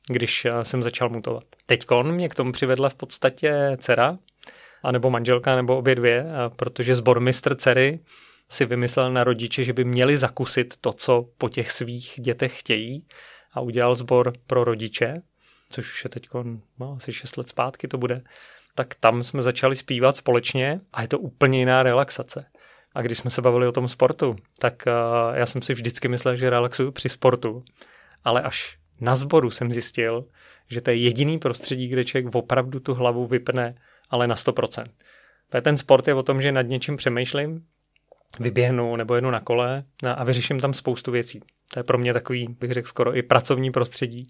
když 0.09 0.47
jsem 0.63 0.83
začal 0.83 1.09
mutovat. 1.09 1.45
Teď 1.67 1.87
mě 2.03 2.29
k 2.29 2.35
tomu 2.35 2.53
přivedla 2.53 2.89
v 2.89 2.95
podstatě 2.95 3.77
dcera, 3.81 4.19
anebo 4.83 5.11
manželka, 5.11 5.57
nebo 5.57 5.77
obě 5.77 5.95
dvě, 5.95 6.27
protože 6.57 6.97
zbormistr 6.97 7.55
dcery 7.55 8.01
si 8.51 8.67
vymyslel 8.67 9.13
na 9.13 9.25
rodiče, 9.25 9.65
že 9.65 9.73
by 9.73 9.85
měli 9.85 10.17
zakusit 10.17 10.75
to, 10.81 10.93
co 10.93 11.29
po 11.39 11.49
těch 11.49 11.73
svých 11.73 12.15
dětech 12.19 12.61
chtějí 12.61 13.05
a 13.55 13.61
udělal 13.61 13.95
sbor 13.95 14.33
pro 14.47 14.65
rodiče, 14.65 15.23
což 15.71 15.93
už 15.93 16.05
je 16.05 16.11
teď 16.11 16.29
no, 16.79 16.97
asi 16.97 17.13
6 17.13 17.37
let 17.37 17.49
zpátky 17.49 17.89
to 17.89 17.99
bude, 17.99 18.23
tak 18.75 18.95
tam 18.95 19.23
jsme 19.23 19.43
začali 19.43 19.77
zpívat 19.77 20.17
společně 20.17 20.81
a 20.93 21.03
je 21.03 21.09
to 21.09 21.19
úplně 21.19 21.59
jiná 21.59 21.83
relaxace. 21.83 22.47
A 22.95 23.03
když 23.03 23.19
jsme 23.19 23.31
se 23.31 23.43
bavili 23.43 23.67
o 23.67 23.73
tom 23.73 23.89
sportu, 23.89 24.37
tak 24.59 24.83
uh, 24.87 25.37
já 25.37 25.47
jsem 25.47 25.63
si 25.63 25.75
vždycky 25.75 26.09
myslel, 26.09 26.37
že 26.37 26.51
relaxuju 26.51 26.91
při 26.91 27.09
sportu, 27.09 27.65
ale 28.25 28.43
až 28.43 28.79
na 29.01 29.17
sboru 29.17 29.51
jsem 29.51 29.73
zjistil, 29.73 30.25
že 30.71 30.81
to 30.81 30.91
je 30.91 30.97
jediný 30.97 31.39
prostředí, 31.39 31.89
kde 31.89 32.05
člověk 32.05 32.35
opravdu 32.35 32.81
tu 32.81 32.95
hlavu 32.95 33.27
vypne, 33.27 33.75
ale 34.11 34.27
na 34.27 34.35
100%. 34.35 34.85
Ten 35.63 35.77
sport 35.77 36.09
je 36.09 36.15
o 36.15 36.23
tom, 36.23 36.43
že 36.43 36.53
nad 36.53 36.63
něčím 36.63 36.97
přemýšlím, 36.97 37.65
vyběhnu 38.41 38.97
nebo 38.97 39.15
jedu 39.15 39.31
na 39.31 39.41
kole 39.41 39.85
a 40.15 40.25
vyřeším 40.25 40.61
tam 40.61 40.75
spoustu 40.75 41.13
věcí. 41.13 41.41
To 41.73 41.81
je 41.81 41.85
pro 41.85 41.99
mě 41.99 42.13
takový, 42.13 42.57
bych 42.61 42.73
řekl, 42.73 42.89
skoro 42.89 43.17
i 43.17 43.23
pracovní 43.23 43.71
prostředí, 43.71 44.27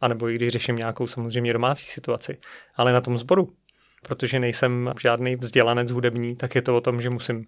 anebo 0.00 0.28
i 0.28 0.34
když 0.34 0.52
řeším 0.52 0.76
nějakou 0.76 1.06
samozřejmě 1.06 1.52
domácí 1.52 1.90
situaci. 1.90 2.38
Ale 2.76 2.92
na 2.92 3.00
tom 3.00 3.18
sboru, 3.18 3.52
protože 4.02 4.40
nejsem 4.40 4.92
žádný 5.00 5.36
vzdělanec 5.36 5.90
hudební, 5.90 6.36
tak 6.36 6.54
je 6.54 6.62
to 6.62 6.76
o 6.76 6.80
tom, 6.80 7.00
že 7.00 7.10
musím 7.10 7.44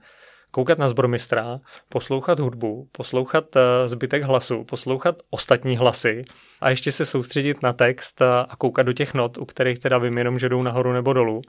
koukat 0.50 0.78
na 0.78 0.88
zbormistra, 0.88 1.60
poslouchat 1.88 2.40
hudbu, 2.40 2.88
poslouchat 2.92 3.56
eh, 3.56 3.88
zbytek 3.88 4.22
hlasu, 4.22 4.64
poslouchat 4.64 5.16
ostatní 5.30 5.76
hlasy 5.76 6.24
a 6.60 6.70
ještě 6.70 6.92
se 6.92 7.06
soustředit 7.06 7.62
na 7.62 7.72
text 7.72 8.22
a 8.22 8.56
koukat 8.58 8.86
do 8.86 8.92
těch 8.92 9.14
not, 9.14 9.38
u 9.38 9.44
kterých 9.44 9.78
teda 9.78 9.98
vím 9.98 10.18
jenom, 10.18 10.38
že 10.38 10.48
jdou 10.48 10.62
nahoru 10.62 10.92
nebo 10.92 11.12
dolů, 11.12 11.42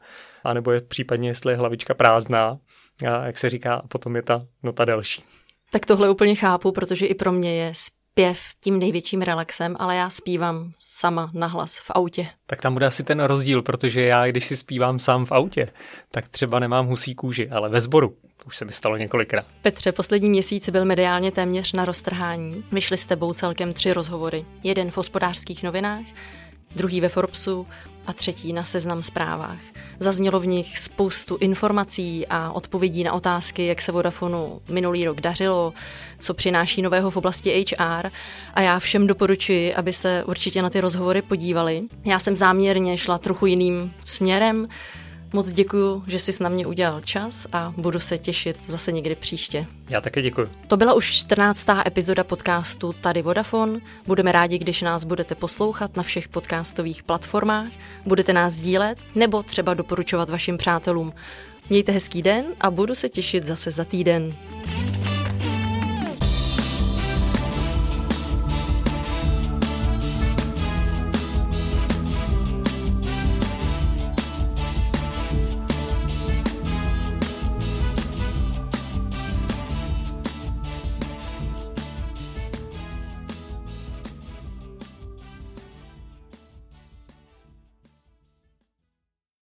anebo 0.43 0.71
je 0.71 0.81
případně, 0.81 1.29
jestli 1.29 1.53
je 1.53 1.57
hlavička 1.57 1.93
prázdná, 1.93 2.57
a 3.07 3.25
jak 3.25 3.37
se 3.37 3.49
říká, 3.49 3.81
potom 3.87 4.15
je 4.15 4.21
ta 4.21 4.45
nota 4.63 4.85
delší. 4.85 5.23
Tak 5.71 5.85
tohle 5.85 6.09
úplně 6.09 6.35
chápu, 6.35 6.71
protože 6.71 7.05
i 7.05 7.13
pro 7.13 7.31
mě 7.31 7.55
je 7.55 7.71
zpěv 7.75 8.39
tím 8.63 8.79
největším 8.79 9.21
relaxem, 9.21 9.75
ale 9.79 9.95
já 9.95 10.09
zpívám 10.09 10.71
sama 10.79 11.29
nahlas 11.33 11.77
v 11.77 11.91
autě. 11.91 12.27
Tak 12.45 12.61
tam 12.61 12.73
bude 12.73 12.85
asi 12.85 13.03
ten 13.03 13.19
rozdíl, 13.19 13.61
protože 13.61 14.01
já, 14.01 14.27
když 14.27 14.45
si 14.45 14.57
zpívám 14.57 14.99
sám 14.99 15.25
v 15.25 15.31
autě, 15.31 15.69
tak 16.11 16.27
třeba 16.27 16.59
nemám 16.59 16.87
husí 16.87 17.15
kůži, 17.15 17.49
ale 17.49 17.69
ve 17.69 17.81
sboru. 17.81 18.17
Už 18.45 18.57
se 18.57 18.65
mi 18.65 18.73
stalo 18.73 18.97
několikrát. 18.97 19.45
Petře, 19.61 19.91
poslední 19.91 20.29
měsíc 20.29 20.69
byl 20.69 20.85
mediálně 20.85 21.31
téměř 21.31 21.73
na 21.73 21.85
roztrhání. 21.85 22.63
Vyšly 22.71 22.97
s 22.97 23.05
tebou 23.05 23.33
celkem 23.33 23.73
tři 23.73 23.93
rozhovory. 23.93 24.45
Jeden 24.63 24.91
v 24.91 24.97
hospodářských 24.97 25.63
novinách, 25.63 26.05
druhý 26.75 27.01
ve 27.01 27.09
Forbesu 27.09 27.67
a 28.07 28.13
třetí 28.13 28.53
na 28.53 28.63
seznam 28.63 29.03
zprávách. 29.03 29.59
Zaznělo 29.99 30.39
v 30.39 30.47
nich 30.47 30.77
spoustu 30.77 31.37
informací 31.37 32.27
a 32.29 32.51
odpovědí 32.51 33.03
na 33.03 33.13
otázky, 33.13 33.65
jak 33.65 33.81
se 33.81 33.91
Vodafonu 33.91 34.61
minulý 34.69 35.05
rok 35.05 35.21
dařilo, 35.21 35.73
co 36.19 36.33
přináší 36.33 36.81
nového 36.81 37.11
v 37.11 37.17
oblasti 37.17 37.65
HR 37.65 38.09
a 38.53 38.61
já 38.61 38.79
všem 38.79 39.07
doporučuji, 39.07 39.73
aby 39.73 39.93
se 39.93 40.23
určitě 40.27 40.61
na 40.61 40.69
ty 40.69 40.81
rozhovory 40.81 41.21
podívali. 41.21 41.83
Já 42.05 42.19
jsem 42.19 42.35
záměrně 42.35 42.97
šla 42.97 43.17
trochu 43.17 43.45
jiným 43.45 43.93
směrem, 44.05 44.67
Moc 45.33 45.53
děkuji, 45.53 46.03
že 46.07 46.19
jsi 46.19 46.33
s 46.33 46.39
na 46.39 46.49
mě 46.49 46.65
udělal 46.65 47.01
čas 47.01 47.47
a 47.51 47.73
budu 47.77 47.99
se 47.99 48.17
těšit 48.17 48.57
zase 48.65 48.91
někdy 48.91 49.15
příště. 49.15 49.65
Já 49.89 50.01
také 50.01 50.21
děkuji. 50.21 50.49
To 50.67 50.77
byla 50.77 50.93
už 50.93 51.11
14. 51.11 51.67
epizoda 51.85 52.23
podcastu 52.23 52.93
Tady 53.01 53.21
Vodafone. 53.21 53.79
Budeme 54.07 54.31
rádi, 54.31 54.57
když 54.57 54.81
nás 54.81 55.03
budete 55.03 55.35
poslouchat 55.35 55.97
na 55.97 56.03
všech 56.03 56.27
podcastových 56.27 57.03
platformách, 57.03 57.69
budete 58.05 58.33
nás 58.33 58.55
dílet 58.55 58.97
nebo 59.15 59.43
třeba 59.43 59.73
doporučovat 59.73 60.29
vašim 60.29 60.57
přátelům. 60.57 61.13
Mějte 61.69 61.91
hezký 61.91 62.21
den 62.21 62.45
a 62.61 62.71
budu 62.71 62.95
se 62.95 63.09
těšit 63.09 63.43
zase 63.43 63.71
za 63.71 63.83
týden. 63.83 64.35